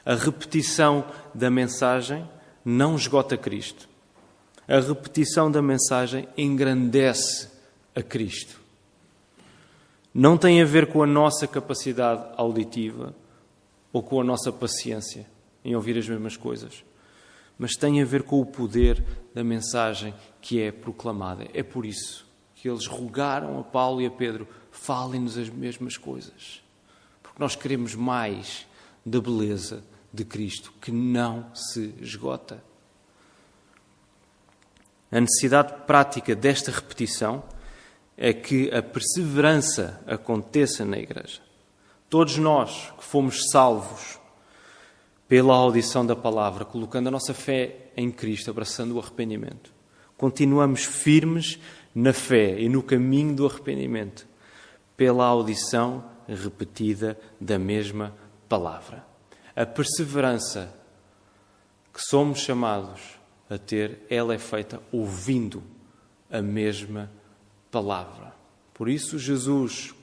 A 0.06 0.16
repetição 0.16 1.06
da 1.34 1.50
mensagem 1.50 2.28
não 2.66 2.96
esgota 2.96 3.38
Cristo. 3.38 3.88
A 4.68 4.80
repetição 4.80 5.52
da 5.52 5.62
mensagem 5.62 6.28
engrandece 6.38 7.50
a 7.96 8.02
Cristo. 8.02 8.61
Não 10.14 10.38
tem 10.38 10.62
a 10.62 10.66
ver 10.66 10.88
com 10.88 11.04
a 11.04 11.08
nossa 11.08 11.48
capacidade 11.48 12.24
auditiva 12.38 13.16
ou 13.94 14.04
com 14.04 14.20
a 14.20 14.24
nossa 14.24 14.52
paciência 14.52 15.26
em 15.64 15.76
ouvir 15.76 15.98
as 15.98 16.08
mesmas 16.08 16.36
coisas 16.36 16.84
mas 17.62 17.76
tem 17.76 18.02
a 18.02 18.06
ver 18.06 18.24
com 18.24 18.42
o 18.42 18.46
poder 18.46 19.06
da 19.36 19.44
mensagem 19.44 20.16
que 20.42 20.60
é 20.60 20.72
proclamada. 20.72 21.48
É 21.54 21.62
por 21.62 21.86
isso 21.86 22.26
que 22.56 22.68
eles 22.68 22.88
rogaram 22.88 23.60
a 23.60 23.64
Paulo 23.64 24.02
e 24.02 24.08
a 24.08 24.10
Pedro: 24.10 24.48
falem-nos 24.72 25.38
as 25.38 25.48
mesmas 25.48 25.96
coisas, 25.96 26.64
porque 27.22 27.40
nós 27.40 27.56
queremos 27.56 27.94
mais 27.94 28.66
da 29.06 29.22
beleza 29.22 29.84
de 30.12 30.26
Cristo, 30.26 30.74
que 30.82 30.92
não 30.92 31.54
se 31.54 31.94
esgota. 32.02 32.64
A 35.12 35.22
necessidade 35.22 35.86
prática 35.86 36.36
desta 36.36 36.72
repetição 36.72 37.44
é 38.24 38.34
que 38.34 38.70
a 38.70 38.84
perseverança 38.84 40.00
aconteça 40.06 40.86
na 40.86 41.00
igreja. 41.00 41.42
Todos 42.08 42.38
nós 42.38 42.94
que 42.96 43.04
fomos 43.04 43.50
salvos 43.50 44.20
pela 45.28 45.56
audição 45.56 46.06
da 46.06 46.16
palavra, 46.16 46.64
colocando 46.64 47.08
a 47.08 47.12
nossa 47.12 47.34
fé 47.34 47.88
em 47.98 48.12
Cristo, 48.12 48.52
abraçando 48.52 48.92
o 48.92 49.00
arrependimento. 49.00 49.74
Continuamos 50.16 50.86
firmes 50.86 51.58
na 51.96 52.14
fé 52.14 52.62
e 52.62 52.70
no 52.70 52.84
caminho 52.84 53.34
do 53.34 53.48
arrependimento, 53.48 54.28
pela 54.96 55.26
audição 55.26 56.06
repetida 56.28 57.20
da 57.40 57.58
mesma 57.58 58.14
palavra. 58.48 59.04
A 59.56 59.66
perseverança 59.66 60.72
que 61.92 62.00
somos 62.04 62.38
chamados 62.38 63.02
a 63.50 63.58
ter, 63.58 64.06
ela 64.12 64.36
é 64.36 64.38
feita 64.38 64.80
ouvindo 64.92 65.64
a 66.30 66.40
mesma 66.40 67.00
palavra. 67.06 67.21
Por 68.74 68.90
isso, 68.90 69.18
Jesus, 69.18 69.94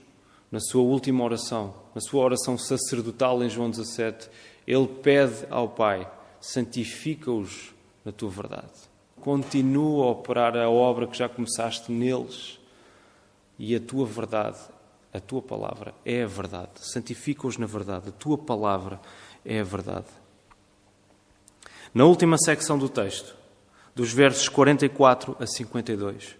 na 0.50 0.60
sua 0.60 0.82
última 0.82 1.24
oração, 1.24 1.74
na 1.94 2.00
sua 2.00 2.24
oração 2.24 2.56
sacerdotal 2.56 3.42
em 3.42 3.50
João 3.50 3.70
17, 3.70 4.30
ele 4.66 4.86
pede 4.86 5.46
ao 5.50 5.68
Pai: 5.68 6.10
santifica-os 6.40 7.74
na 8.04 8.12
tua 8.12 8.30
verdade. 8.30 8.88
Continua 9.20 10.06
a 10.06 10.10
operar 10.10 10.56
a 10.56 10.70
obra 10.70 11.06
que 11.06 11.18
já 11.18 11.28
começaste 11.28 11.90
neles. 11.90 12.58
E 13.58 13.74
a 13.74 13.80
tua 13.80 14.06
verdade, 14.06 14.58
a 15.12 15.18
tua 15.18 15.42
palavra 15.42 15.92
é 16.04 16.22
a 16.22 16.26
verdade. 16.26 16.70
Santifica-os 16.76 17.58
na 17.58 17.66
verdade. 17.66 18.08
A 18.08 18.12
tua 18.12 18.38
palavra 18.38 19.00
é 19.44 19.60
a 19.60 19.64
verdade. 19.64 20.06
Na 21.92 22.04
última 22.04 22.38
secção 22.38 22.78
do 22.78 22.88
texto, 22.88 23.34
dos 23.94 24.12
versos 24.12 24.48
44 24.48 25.36
a 25.40 25.46
52, 25.46 26.36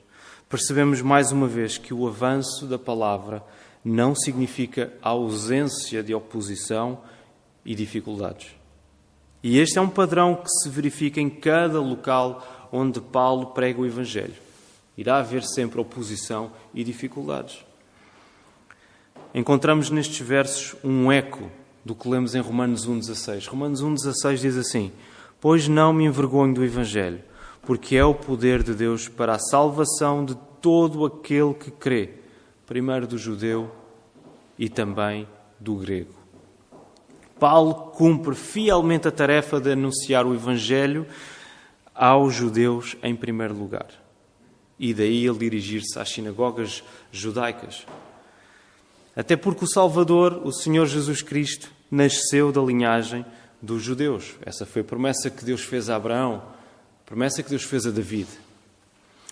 percebemos 0.49 1.03
mais 1.03 1.31
uma 1.31 1.47
vez 1.47 1.77
que 1.79 1.93
o 1.93 2.07
avanço 2.07 2.67
da 2.67 2.79
palavra 2.79 3.45
não 3.85 4.15
significa 4.15 4.93
ausência 5.03 6.03
de 6.03 6.15
oposição 6.15 7.01
e 7.65 7.75
dificuldades. 7.75 8.55
E 9.43 9.59
este 9.59 9.79
é 9.79 9.81
um 9.81 9.89
padrão 9.89 10.35
que 10.35 10.49
se 10.49 10.69
verifica 10.69 11.21
em 11.21 11.31
cada 11.31 11.81
local 11.81 12.69
onde 12.73 13.01
Paulo 13.01 13.47
prega 13.49 13.81
o 13.81 13.87
Evangelho. 13.87 14.35
Irá 14.97 15.19
haver 15.19 15.45
sempre 15.45 15.81
oposição 15.81 16.51
e 16.75 16.83
dificuldades. 16.83 17.65
Encontramos 19.33 19.91
nestes 19.91 20.27
versos 20.27 20.75
um 20.83 21.13
eco 21.13 21.51
do 21.85 21.95
que 21.95 22.09
lemos 22.09 22.35
em 22.35 22.41
Romanos 22.41 22.89
1,16. 22.89 23.47
Romanos 23.49 23.83
1,16 23.83 24.37
diz 24.39 24.57
assim: 24.57 24.91
Pois 25.41 25.69
não 25.69 25.93
me 25.93 26.05
envergonho 26.05 26.55
do 26.55 26.65
Evangelho, 26.65 27.21
porque 27.69 27.97
é 27.97 28.05
o 28.05 28.15
poder 28.15 28.63
de 28.63 28.73
Deus 28.73 29.09
para 29.09 29.35
a 29.35 29.39
salvação 29.39 30.25
de 30.25 30.35
todo 30.59 31.05
aquele 31.05 31.53
que 31.53 31.71
crê, 31.71 32.15
primeiro 32.67 33.07
do 33.07 33.19
judeu 33.19 33.71
e 34.59 34.71
também 34.71 35.29
do 35.61 35.75
grego. 35.75 36.15
Paulo 37.39 37.75
cumpre 37.75 38.35
fielmente 38.35 39.07
a 39.07 39.11
tarefa 39.11 39.61
de 39.61 39.73
anunciar 39.73 40.25
o 40.25 40.35
Evangelho 40.35 41.07
aos 41.95 42.33
judeus 42.33 42.97
em 43.03 43.15
primeiro 43.15 43.53
lugar. 43.53 43.89
E 44.79 44.95
daí 44.95 45.27
ele 45.27 45.39
dirigir-se 45.39 45.99
às 45.99 46.09
sinagogas 46.09 46.83
judaicas. 47.13 47.85
Até 49.15 49.37
porque 49.37 49.67
o 49.67 49.69
Salvador, 49.69 50.41
o 50.43 50.53
Senhor 50.53 50.87
Jesus 50.87 51.21
Cristo, 51.21 51.71
nasceu 51.91 52.51
da 52.51 52.63
linhagem 52.63 53.27
dos 53.61 53.83
judeus. 53.83 54.37
Essa 54.41 54.65
foi 54.65 54.81
a 54.81 54.87
promessa 54.87 55.29
que 55.29 55.45
Deus 55.45 55.61
fez 55.61 55.91
a 55.91 55.97
Abraão, 55.97 56.57
promessa 57.09 57.43
que 57.43 57.49
Deus 57.49 57.63
fez 57.65 57.87
a 57.87 57.91
David. 57.91 58.29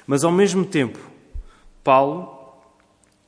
Mas 0.07 0.25
ao 0.25 0.33
mesmo 0.33 0.65
tempo, 0.65 0.99
Paulo 1.85 2.35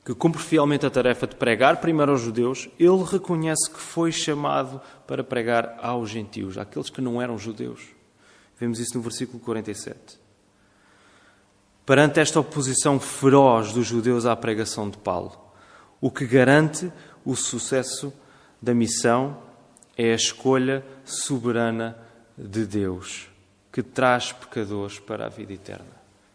que 0.08 0.14
cumpre 0.14 0.40
fielmente 0.40 0.86
a 0.86 0.90
tarefa 0.90 1.26
de 1.26 1.36
pregar 1.36 1.82
primeiro 1.82 2.12
aos 2.12 2.22
judeus, 2.22 2.66
ele 2.78 3.04
reconhece 3.04 3.70
que 3.70 3.78
foi 3.78 4.10
chamado 4.10 4.80
para 5.06 5.22
pregar 5.22 5.78
aos 5.82 6.08
gentios, 6.08 6.56
àqueles 6.56 6.88
que 6.88 7.02
não 7.02 7.20
eram 7.20 7.36
judeus. 7.36 7.88
Vemos 8.58 8.80
isso 8.80 8.96
no 8.96 9.02
versículo 9.02 9.38
47. 9.38 10.18
Perante 11.84 12.20
esta 12.20 12.40
oposição 12.40 12.98
feroz 12.98 13.74
dos 13.74 13.86
judeus 13.86 14.24
à 14.24 14.34
pregação 14.34 14.88
de 14.88 14.96
Paulo, 14.96 15.38
o 16.00 16.10
que 16.10 16.24
garante 16.24 16.90
o 17.22 17.36
sucesso 17.36 18.10
da 18.62 18.72
missão 18.72 19.36
é 19.94 20.12
a 20.12 20.16
escolha 20.16 20.82
soberana 21.04 21.98
de 22.34 22.64
Deus, 22.64 23.27
que 23.78 23.82
traz 23.84 24.32
pecadores 24.32 24.98
para 24.98 25.26
a 25.26 25.28
vida 25.28 25.52
eterna. 25.52 25.86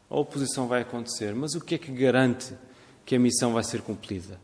A 0.10 0.16
oposição 0.18 0.66
vai 0.66 0.82
acontecer, 0.82 1.36
mas 1.36 1.56
o 1.56 1.60
que 1.60 1.76
é 1.76 1.78
que 1.78 1.92
garante 1.92 2.54
que 3.06 3.18
a 3.18 3.20
missão 3.20 3.52
vai 3.52 3.66
ser 3.66 3.82
cumprida. 3.82 4.40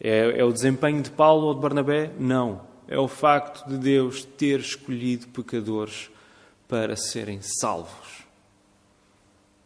É, 0.00 0.40
é 0.40 0.44
o 0.44 0.52
desempenho 0.52 1.00
de 1.00 1.08
Paulo 1.08 1.46
ou 1.46 1.54
de 1.54 1.60
Barnabé? 1.60 2.10
Não. 2.18 2.62
É 2.88 2.98
o 2.98 3.06
facto 3.06 3.68
de 3.68 3.78
Deus 3.78 4.24
ter 4.24 4.58
escolhido 4.58 5.28
pecadores 5.28 6.10
para 6.66 6.96
serem 6.96 7.38
salvos. 7.60 8.24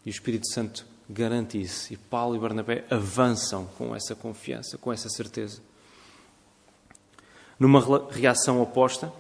E 0.05 0.11
o 0.11 0.13
Espírito 0.13 0.47
Santo 0.53 0.85
garante 1.09 1.59
isso. 1.59 1.95
E 1.95 1.97
Paulo 1.97 2.37
e 2.37 2.39
Barnabé 2.39 2.85
avançam 2.91 3.65
com 3.79 3.97
essa 3.97 4.15
confiança, 4.15 4.77
com 4.77 4.93
essa 4.93 5.09
certeza. 5.09 5.63
Numa 7.59 8.07
reação 8.11 8.61
oposta, 8.61 9.11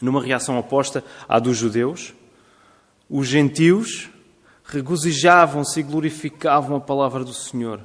numa 0.00 0.22
reação 0.22 0.56
oposta 0.56 1.02
à 1.28 1.40
dos 1.40 1.56
judeus, 1.56 2.14
os 3.08 3.26
gentios 3.26 4.10
regozijavam-se 4.64 5.80
e 5.80 5.82
glorificavam 5.82 6.76
a 6.76 6.80
palavra 6.80 7.24
do 7.24 7.32
Senhor, 7.32 7.80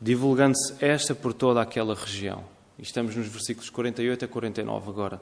divulgando-se 0.00 0.74
esta 0.84 1.14
por 1.14 1.32
toda 1.32 1.62
aquela 1.62 1.94
região. 1.94 2.44
Estamos 2.78 3.16
nos 3.16 3.26
versículos 3.26 3.70
48 3.70 4.24
a 4.26 4.28
49 4.28 4.90
agora. 4.90 5.20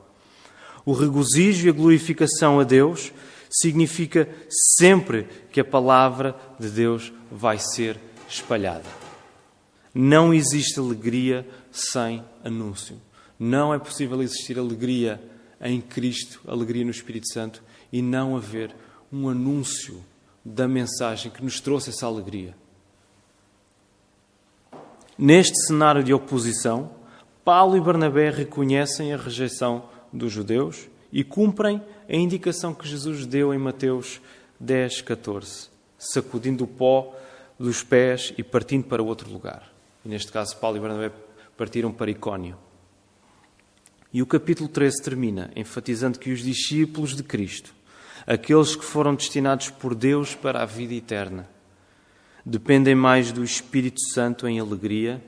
O 0.84 0.92
regozijo 0.92 1.66
e 1.66 1.70
a 1.70 1.72
glorificação 1.72 2.58
a 2.58 2.64
Deus 2.64 3.12
significa 3.48 4.28
sempre 4.76 5.28
que 5.52 5.60
a 5.60 5.64
palavra 5.64 6.36
de 6.58 6.68
Deus 6.68 7.12
vai 7.30 7.58
ser 7.58 7.98
espalhada. 8.28 8.84
Não 9.94 10.34
existe 10.34 10.80
alegria 10.80 11.46
sem 11.70 12.24
anúncio. 12.44 13.00
Não 13.38 13.72
é 13.72 13.78
possível 13.78 14.20
existir 14.20 14.58
alegria 14.58 15.22
em 15.60 15.80
Cristo, 15.80 16.40
alegria 16.46 16.84
no 16.84 16.90
Espírito 16.90 17.32
Santo, 17.32 17.62
e 17.92 18.02
não 18.02 18.36
haver 18.36 18.74
um 19.14 19.28
anúncio 19.28 20.04
da 20.44 20.66
mensagem 20.66 21.30
que 21.30 21.42
nos 21.42 21.60
trouxe 21.60 21.90
essa 21.90 22.04
alegria. 22.04 22.56
Neste 25.16 25.56
cenário 25.66 26.02
de 26.02 26.12
oposição, 26.12 26.90
Paulo 27.44 27.76
e 27.76 27.80
Barnabé 27.80 28.30
reconhecem 28.30 29.14
a 29.14 29.16
rejeição 29.16 29.84
dos 30.12 30.32
judeus 30.32 30.88
e 31.12 31.22
cumprem 31.22 31.80
a 32.08 32.16
indicação 32.16 32.74
que 32.74 32.88
Jesus 32.88 33.24
deu 33.24 33.54
em 33.54 33.58
Mateus 33.58 34.20
10, 34.58 35.02
14, 35.02 35.68
sacudindo 35.96 36.64
o 36.64 36.66
pó 36.66 37.14
dos 37.56 37.84
pés 37.84 38.34
e 38.36 38.42
partindo 38.42 38.88
para 38.88 39.00
outro 39.00 39.30
lugar. 39.30 39.72
E 40.04 40.08
neste 40.08 40.32
caso, 40.32 40.56
Paulo 40.56 40.76
e 40.76 40.80
Barnabé 40.80 41.12
partiram 41.56 41.92
para 41.92 42.10
Icónio. 42.10 42.56
E 44.12 44.20
o 44.20 44.26
capítulo 44.26 44.68
13 44.68 45.02
termina 45.02 45.52
enfatizando 45.54 46.18
que 46.18 46.32
os 46.32 46.40
discípulos 46.40 47.14
de 47.14 47.22
Cristo, 47.22 47.72
aqueles 48.26 48.74
que 48.76 48.84
foram 48.84 49.14
destinados 49.14 49.70
por 49.70 49.94
Deus 49.94 50.34
para 50.34 50.62
a 50.62 50.66
vida 50.66 50.94
eterna, 50.94 51.48
dependem 52.44 52.94
mais 52.94 53.32
do 53.32 53.42
Espírito 53.42 54.00
Santo 54.12 54.46
em 54.46 54.58
alegria 54.60 55.22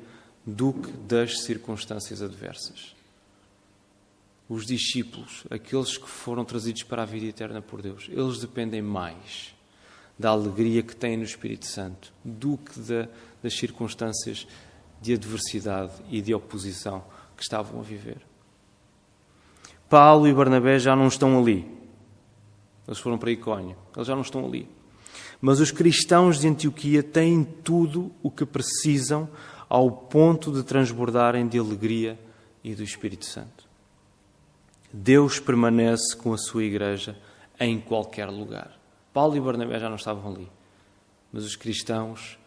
do 0.45 0.73
que 0.73 0.93
das 0.93 1.41
circunstâncias 1.41 2.23
adversas 2.23 2.97
os 4.49 4.65
discípulos, 4.65 5.45
aqueles 5.51 5.99
que 5.99 6.09
foram 6.09 6.45
trazidos 6.45 6.83
para 6.85 7.03
a 7.03 7.07
vida 7.07 7.27
eterna 7.27 7.61
por 7.61 7.83
Deus, 7.83 8.09
eles 8.11 8.39
dependem 8.39 8.81
mais 8.81 9.55
da 10.19 10.31
alegria 10.31 10.83
que 10.83 10.95
têm 10.95 11.17
no 11.17 11.25
Espírito 11.25 11.67
Santo 11.67 12.13
do 12.25 12.57
que 12.57 12.79
da, 12.81 13.09
das 13.43 13.55
circunstâncias 13.55 14.47
de 15.01 15.15
adversidade 15.15 15.93
e 16.11 16.23
de 16.23 16.33
oposição 16.33 17.05
que 17.37 17.43
estavam 17.43 17.81
a 17.81 17.83
viver. 17.83 18.19
Paulo 19.91 20.27
e 20.27 20.33
Barnabé 20.33 20.79
já 20.79 20.97
não 20.97 21.09
estão 21.09 21.39
ali. 21.39 21.76
Eles 22.87 22.99
foram 22.99 23.19
para 23.19 23.31
Icónio. 23.31 23.77
Eles 23.95 24.07
já 24.07 24.15
não 24.15 24.23
estão 24.23 24.45
ali. 24.45 24.69
Mas 25.41 25.61
os 25.61 25.71
cristãos 25.71 26.39
de 26.39 26.49
Antioquia 26.49 27.03
têm 27.03 27.45
tudo 27.45 28.13
o 28.23 28.31
que 28.31 28.47
precisam 28.47 29.29
ao 29.69 29.91
ponto 29.91 30.53
de 30.53 30.63
transbordarem 30.63 31.47
de 31.47 31.59
alegria 31.59 32.19
e 32.63 32.75
do 32.75 32.83
Espírito 32.83 33.25
Santo. 33.25 33.67
Deus 34.93 35.39
permanece 35.39 36.17
com 36.17 36.33
a 36.33 36.39
sua 36.39 36.65
igreja 36.65 37.19
em 37.59 37.81
qualquer 37.81 38.29
lugar. 38.29 38.79
Paulo 39.13 39.37
e 39.37 39.41
Barnabé 39.41 39.79
já 39.79 39.89
não 39.89 39.97
estavam 39.97 40.33
ali, 40.33 40.49
mas 41.33 41.45
os 41.45 41.57
cristãos 41.57 42.39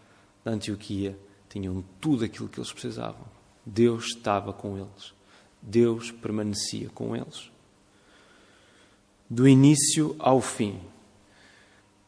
da 0.43 0.51
Antioquia 0.51 1.17
tinham 1.49 1.83
tudo 1.99 2.23
aquilo 2.23 2.47
que 2.47 2.59
eles 2.59 2.71
precisavam. 2.71 3.25
Deus 3.65 4.05
estava 4.15 4.53
com 4.53 4.77
eles. 4.77 5.13
Deus 5.61 6.11
permanecia 6.11 6.89
com 6.89 7.15
eles. 7.15 7.51
Do 9.29 9.47
início 9.47 10.15
ao 10.17 10.41
fim, 10.41 10.79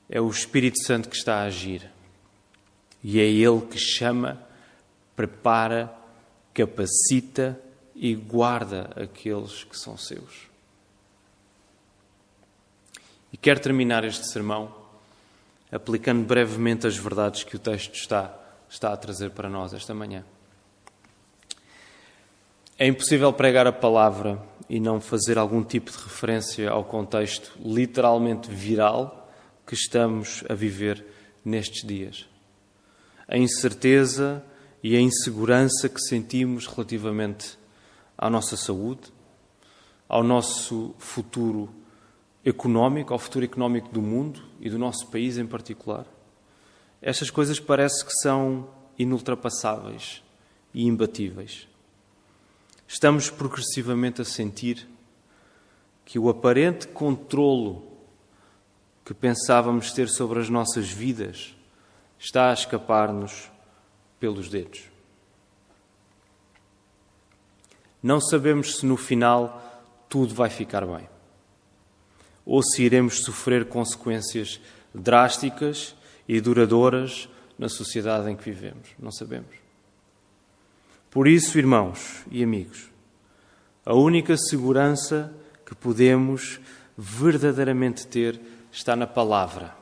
é 0.09 0.19
o 0.19 0.29
Espírito 0.29 0.81
Santo 0.83 1.07
que 1.07 1.15
está 1.15 1.35
a 1.35 1.43
agir. 1.43 1.89
E 3.03 3.19
é 3.19 3.23
Ele 3.23 3.61
que 3.61 3.77
chama, 3.77 4.41
prepara, 5.15 5.93
capacita 6.53 7.59
e 7.95 8.15
guarda 8.15 8.89
aqueles 8.95 9.63
que 9.63 9.77
são 9.77 9.95
seus. 9.95 10.49
E 13.31 13.37
quero 13.37 13.59
terminar 13.59 14.03
este 14.03 14.27
sermão 14.27 14.75
aplicando 15.71 16.25
brevemente 16.25 16.85
as 16.85 16.97
verdades 16.97 17.43
que 17.43 17.55
o 17.55 17.59
texto 17.59 17.93
está, 17.93 18.37
está 18.69 18.91
a 18.91 18.97
trazer 18.97 19.29
para 19.29 19.49
nós 19.49 19.73
esta 19.73 19.93
manhã. 19.93 20.25
É 22.77 22.85
impossível 22.87 23.31
pregar 23.31 23.65
a 23.67 23.71
palavra 23.71 24.41
e 24.71 24.79
não 24.79 25.01
fazer 25.01 25.37
algum 25.37 25.61
tipo 25.65 25.91
de 25.91 25.97
referência 25.97 26.71
ao 26.71 26.85
contexto 26.85 27.51
literalmente 27.61 28.49
viral 28.49 29.29
que 29.67 29.73
estamos 29.73 30.45
a 30.47 30.53
viver 30.53 31.05
nestes 31.43 31.85
dias. 31.85 32.25
A 33.27 33.37
incerteza 33.37 34.41
e 34.81 34.95
a 34.95 35.01
insegurança 35.01 35.89
que 35.89 35.99
sentimos 35.99 36.67
relativamente 36.67 37.59
à 38.17 38.29
nossa 38.29 38.55
saúde, 38.55 39.11
ao 40.07 40.23
nosso 40.23 40.95
futuro 40.97 41.69
económico, 42.45 43.11
ao 43.11 43.19
futuro 43.19 43.43
económico 43.43 43.89
do 43.89 44.01
mundo 44.01 44.41
e 44.61 44.69
do 44.69 44.79
nosso 44.79 45.05
país 45.07 45.37
em 45.37 45.45
particular. 45.45 46.05
Estas 47.01 47.29
coisas 47.29 47.59
parece 47.59 48.05
que 48.05 48.13
são 48.21 48.69
inultrapassáveis 48.97 50.23
e 50.73 50.85
imbatíveis. 50.85 51.67
Estamos 52.93 53.29
progressivamente 53.29 54.21
a 54.21 54.25
sentir 54.25 54.85
que 56.03 56.19
o 56.19 56.27
aparente 56.27 56.89
controlo 56.89 57.87
que 59.05 59.13
pensávamos 59.13 59.93
ter 59.93 60.09
sobre 60.09 60.41
as 60.41 60.49
nossas 60.49 60.89
vidas 60.89 61.55
está 62.19 62.49
a 62.49 62.53
escapar-nos 62.53 63.49
pelos 64.19 64.49
dedos. 64.49 64.89
Não 68.03 68.19
sabemos 68.19 68.75
se 68.75 68.85
no 68.85 68.97
final 68.97 69.81
tudo 70.09 70.35
vai 70.35 70.49
ficar 70.49 70.85
bem 70.85 71.07
ou 72.45 72.61
se 72.61 72.83
iremos 72.83 73.23
sofrer 73.23 73.69
consequências 73.69 74.59
drásticas 74.93 75.95
e 76.27 76.41
duradouras 76.41 77.29
na 77.57 77.69
sociedade 77.69 78.29
em 78.29 78.35
que 78.35 78.43
vivemos. 78.43 78.89
Não 78.99 79.13
sabemos. 79.13 79.60
Por 81.11 81.27
isso, 81.27 81.57
irmãos 81.57 82.23
e 82.31 82.41
amigos, 82.41 82.89
a 83.85 83.93
única 83.93 84.37
segurança 84.37 85.35
que 85.65 85.75
podemos 85.75 86.61
verdadeiramente 86.97 88.07
ter 88.07 88.39
está 88.71 88.95
na 88.95 89.05
palavra. 89.05 89.75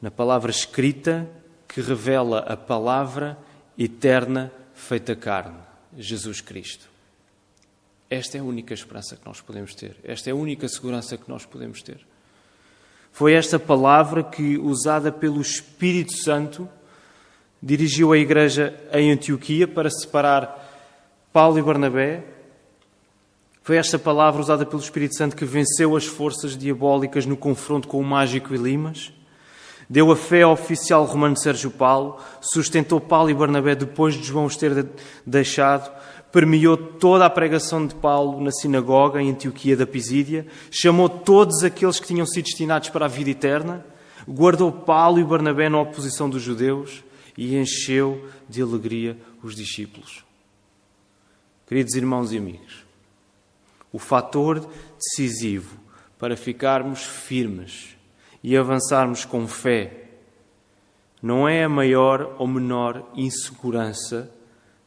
Na 0.00 0.12
palavra 0.12 0.52
escrita 0.52 1.28
que 1.66 1.80
revela 1.80 2.38
a 2.38 2.56
palavra 2.56 3.36
eterna 3.76 4.52
feita 4.74 5.16
carne. 5.16 5.58
Jesus 5.96 6.40
Cristo. 6.40 6.88
Esta 8.08 8.38
é 8.38 8.40
a 8.40 8.44
única 8.44 8.72
esperança 8.72 9.16
que 9.16 9.26
nós 9.26 9.40
podemos 9.40 9.74
ter. 9.74 9.96
Esta 10.04 10.30
é 10.30 10.32
a 10.32 10.36
única 10.36 10.68
segurança 10.68 11.16
que 11.16 11.28
nós 11.28 11.44
podemos 11.44 11.82
ter. 11.82 12.06
Foi 13.10 13.32
esta 13.32 13.58
palavra 13.58 14.22
que, 14.22 14.56
usada 14.56 15.10
pelo 15.10 15.40
Espírito 15.40 16.12
Santo, 16.12 16.68
dirigiu 17.62 18.12
a 18.12 18.18
igreja 18.18 18.78
em 18.92 19.10
Antioquia 19.12 19.66
para 19.66 19.90
separar 19.90 20.66
Paulo 21.32 21.58
e 21.58 21.62
Barnabé. 21.62 22.24
Foi 23.62 23.76
esta 23.76 23.98
palavra 23.98 24.40
usada 24.40 24.64
pelo 24.64 24.80
Espírito 24.80 25.16
Santo 25.16 25.36
que 25.36 25.44
venceu 25.44 25.96
as 25.96 26.06
forças 26.06 26.56
diabólicas 26.56 27.26
no 27.26 27.36
confronto 27.36 27.88
com 27.88 28.00
o 28.00 28.04
mágico 28.04 28.54
Elimas 28.54 29.12
Deu 29.90 30.12
a 30.12 30.16
fé 30.16 30.42
ao 30.42 30.52
oficial 30.52 31.04
romano 31.04 31.38
Sérgio 31.38 31.70
Paulo, 31.70 32.18
sustentou 32.42 33.00
Paulo 33.00 33.30
e 33.30 33.34
Barnabé 33.34 33.74
depois 33.74 34.14
de 34.14 34.22
João 34.22 34.44
os 34.44 34.54
ter 34.54 34.86
deixado, 35.26 35.90
permeou 36.30 36.76
toda 36.76 37.24
a 37.24 37.30
pregação 37.30 37.86
de 37.86 37.94
Paulo 37.94 38.38
na 38.38 38.50
sinagoga 38.50 39.22
em 39.22 39.30
Antioquia 39.30 39.74
da 39.74 39.86
Pisídia, 39.86 40.46
chamou 40.70 41.08
todos 41.08 41.64
aqueles 41.64 41.98
que 41.98 42.06
tinham 42.06 42.26
sido 42.26 42.44
destinados 42.44 42.90
para 42.90 43.06
a 43.06 43.08
vida 43.08 43.30
eterna, 43.30 43.82
guardou 44.28 44.70
Paulo 44.70 45.18
e 45.20 45.24
Barnabé 45.24 45.70
na 45.70 45.80
oposição 45.80 46.28
dos 46.28 46.42
judeus 46.42 47.02
e 47.38 47.54
encheu 47.54 48.28
de 48.48 48.60
alegria 48.60 49.16
os 49.44 49.54
discípulos. 49.54 50.24
Queridos 51.68 51.94
irmãos 51.94 52.32
e 52.32 52.36
amigos, 52.36 52.84
o 53.92 53.98
fator 54.00 54.68
decisivo 54.96 55.78
para 56.18 56.36
ficarmos 56.36 57.04
firmes 57.04 57.96
e 58.42 58.56
avançarmos 58.56 59.24
com 59.24 59.46
fé, 59.46 60.08
não 61.22 61.48
é 61.48 61.62
a 61.62 61.68
maior 61.68 62.34
ou 62.40 62.46
menor 62.48 63.08
insegurança 63.14 64.28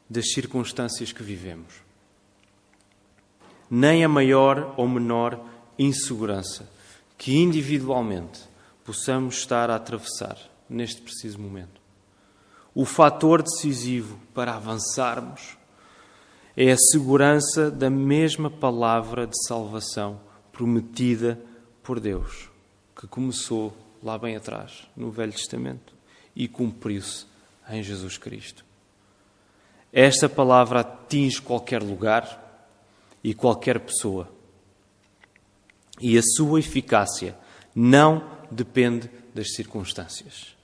das 0.09 0.33
circunstâncias 0.33 1.13
que 1.13 1.23
vivemos, 1.23 1.75
nem 3.69 4.03
a 4.03 4.09
maior 4.09 4.73
ou 4.75 4.89
menor 4.89 5.41
insegurança 5.79 6.69
que 7.17 7.37
individualmente 7.37 8.41
possamos 8.83 9.37
estar 9.37 9.69
a 9.69 9.75
atravessar 9.75 10.37
neste 10.69 11.01
preciso 11.01 11.39
momento. 11.39 11.80
O 12.73 12.85
fator 12.85 13.41
decisivo 13.41 14.17
para 14.33 14.55
avançarmos 14.55 15.57
é 16.55 16.71
a 16.71 16.77
segurança 16.77 17.69
da 17.69 17.89
mesma 17.89 18.49
palavra 18.49 19.27
de 19.27 19.35
salvação 19.47 20.19
prometida 20.51 21.39
por 21.83 21.99
Deus, 21.99 22.49
que 22.95 23.07
começou 23.07 23.75
lá 24.03 24.17
bem 24.17 24.35
atrás, 24.35 24.87
no 24.95 25.11
Velho 25.11 25.33
Testamento, 25.33 25.93
e 26.35 26.47
cumpriu-se 26.47 27.25
em 27.69 27.83
Jesus 27.83 28.17
Cristo. 28.17 28.63
Esta 29.91 30.29
palavra 30.29 30.79
atinge 30.81 31.41
qualquer 31.41 31.83
lugar 31.83 32.69
e 33.23 33.33
qualquer 33.33 33.79
pessoa. 33.79 34.29
E 35.99 36.17
a 36.17 36.21
sua 36.21 36.59
eficácia 36.59 37.37
não 37.75 38.29
depende 38.49 39.09
das 39.33 39.53
circunstâncias, 39.53 40.55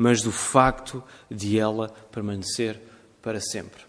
mas 0.00 0.22
do 0.22 0.32
facto 0.32 1.04
de 1.30 1.58
ela 1.58 1.90
permanecer 2.10 2.80
para 3.20 3.38
sempre. 3.38 3.82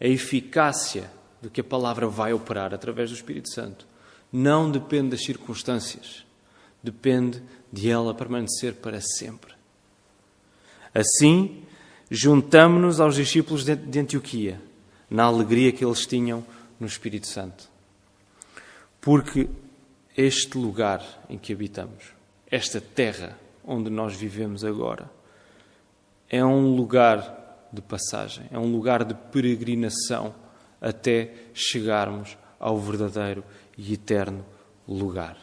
A 0.00 0.06
eficácia 0.06 1.10
do 1.42 1.50
que 1.50 1.60
a 1.60 1.64
palavra 1.64 2.06
vai 2.06 2.32
operar 2.32 2.72
através 2.72 3.10
do 3.10 3.16
Espírito 3.16 3.52
Santo 3.52 3.84
não 4.32 4.70
depende 4.70 5.10
das 5.10 5.24
circunstâncias, 5.24 6.24
depende 6.80 7.42
de 7.72 7.90
ela 7.90 8.14
permanecer 8.14 8.74
para 8.74 9.00
sempre. 9.00 9.54
Assim, 10.94 11.64
juntamo-nos 12.08 13.00
aos 13.00 13.16
discípulos 13.16 13.64
de 13.64 13.98
Antioquia, 13.98 14.60
na 15.10 15.24
alegria 15.24 15.72
que 15.72 15.84
eles 15.84 16.06
tinham 16.06 16.46
no 16.78 16.86
Espírito 16.86 17.26
Santo. 17.26 17.68
Porque 19.00 19.50
este 20.16 20.56
lugar 20.56 21.04
em 21.28 21.36
que 21.36 21.52
habitamos, 21.52 22.04
esta 22.48 22.80
terra 22.80 23.36
onde 23.68 23.90
nós 23.90 24.16
vivemos 24.16 24.64
agora, 24.64 25.10
é 26.30 26.42
um 26.42 26.74
lugar 26.74 27.68
de 27.70 27.82
passagem, 27.82 28.46
é 28.50 28.58
um 28.58 28.72
lugar 28.72 29.04
de 29.04 29.12
peregrinação 29.14 30.34
até 30.80 31.34
chegarmos 31.52 32.38
ao 32.58 32.78
verdadeiro 32.78 33.44
e 33.76 33.92
eterno 33.92 34.44
lugar, 34.88 35.36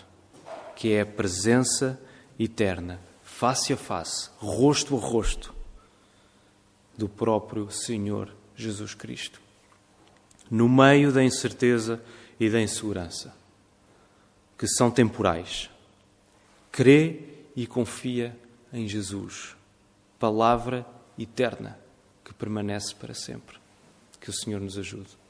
que 0.76 0.91
é 0.91 1.01
a 1.01 1.05
presença 1.05 2.01
eterna, 2.38 2.99
face 3.23 3.71
a 3.71 3.78
face, 3.78 4.30
rosto 4.38 4.97
a 4.97 4.99
rosto, 4.99 5.53
do 6.97 7.07
próprio 7.07 7.69
Senhor 7.69 8.34
Jesus 8.55 8.95
Cristo. 8.95 9.39
No 10.49 10.67
meio 10.67 11.11
da 11.11 11.23
incerteza 11.23 12.01
e 12.39 12.49
da 12.49 12.59
insegurança, 12.59 13.36
que 14.57 14.67
são 14.67 14.89
temporais, 14.89 15.69
crê 16.71 17.34
e 17.55 17.65
confia 17.65 18.37
em 18.73 18.87
Jesus, 18.87 19.55
palavra 20.19 20.85
eterna 21.17 21.79
que 22.23 22.33
permanece 22.33 22.93
para 22.95 23.13
sempre. 23.13 23.57
Que 24.19 24.29
o 24.29 24.33
Senhor 24.33 24.59
nos 24.59 24.77
ajude. 24.77 25.24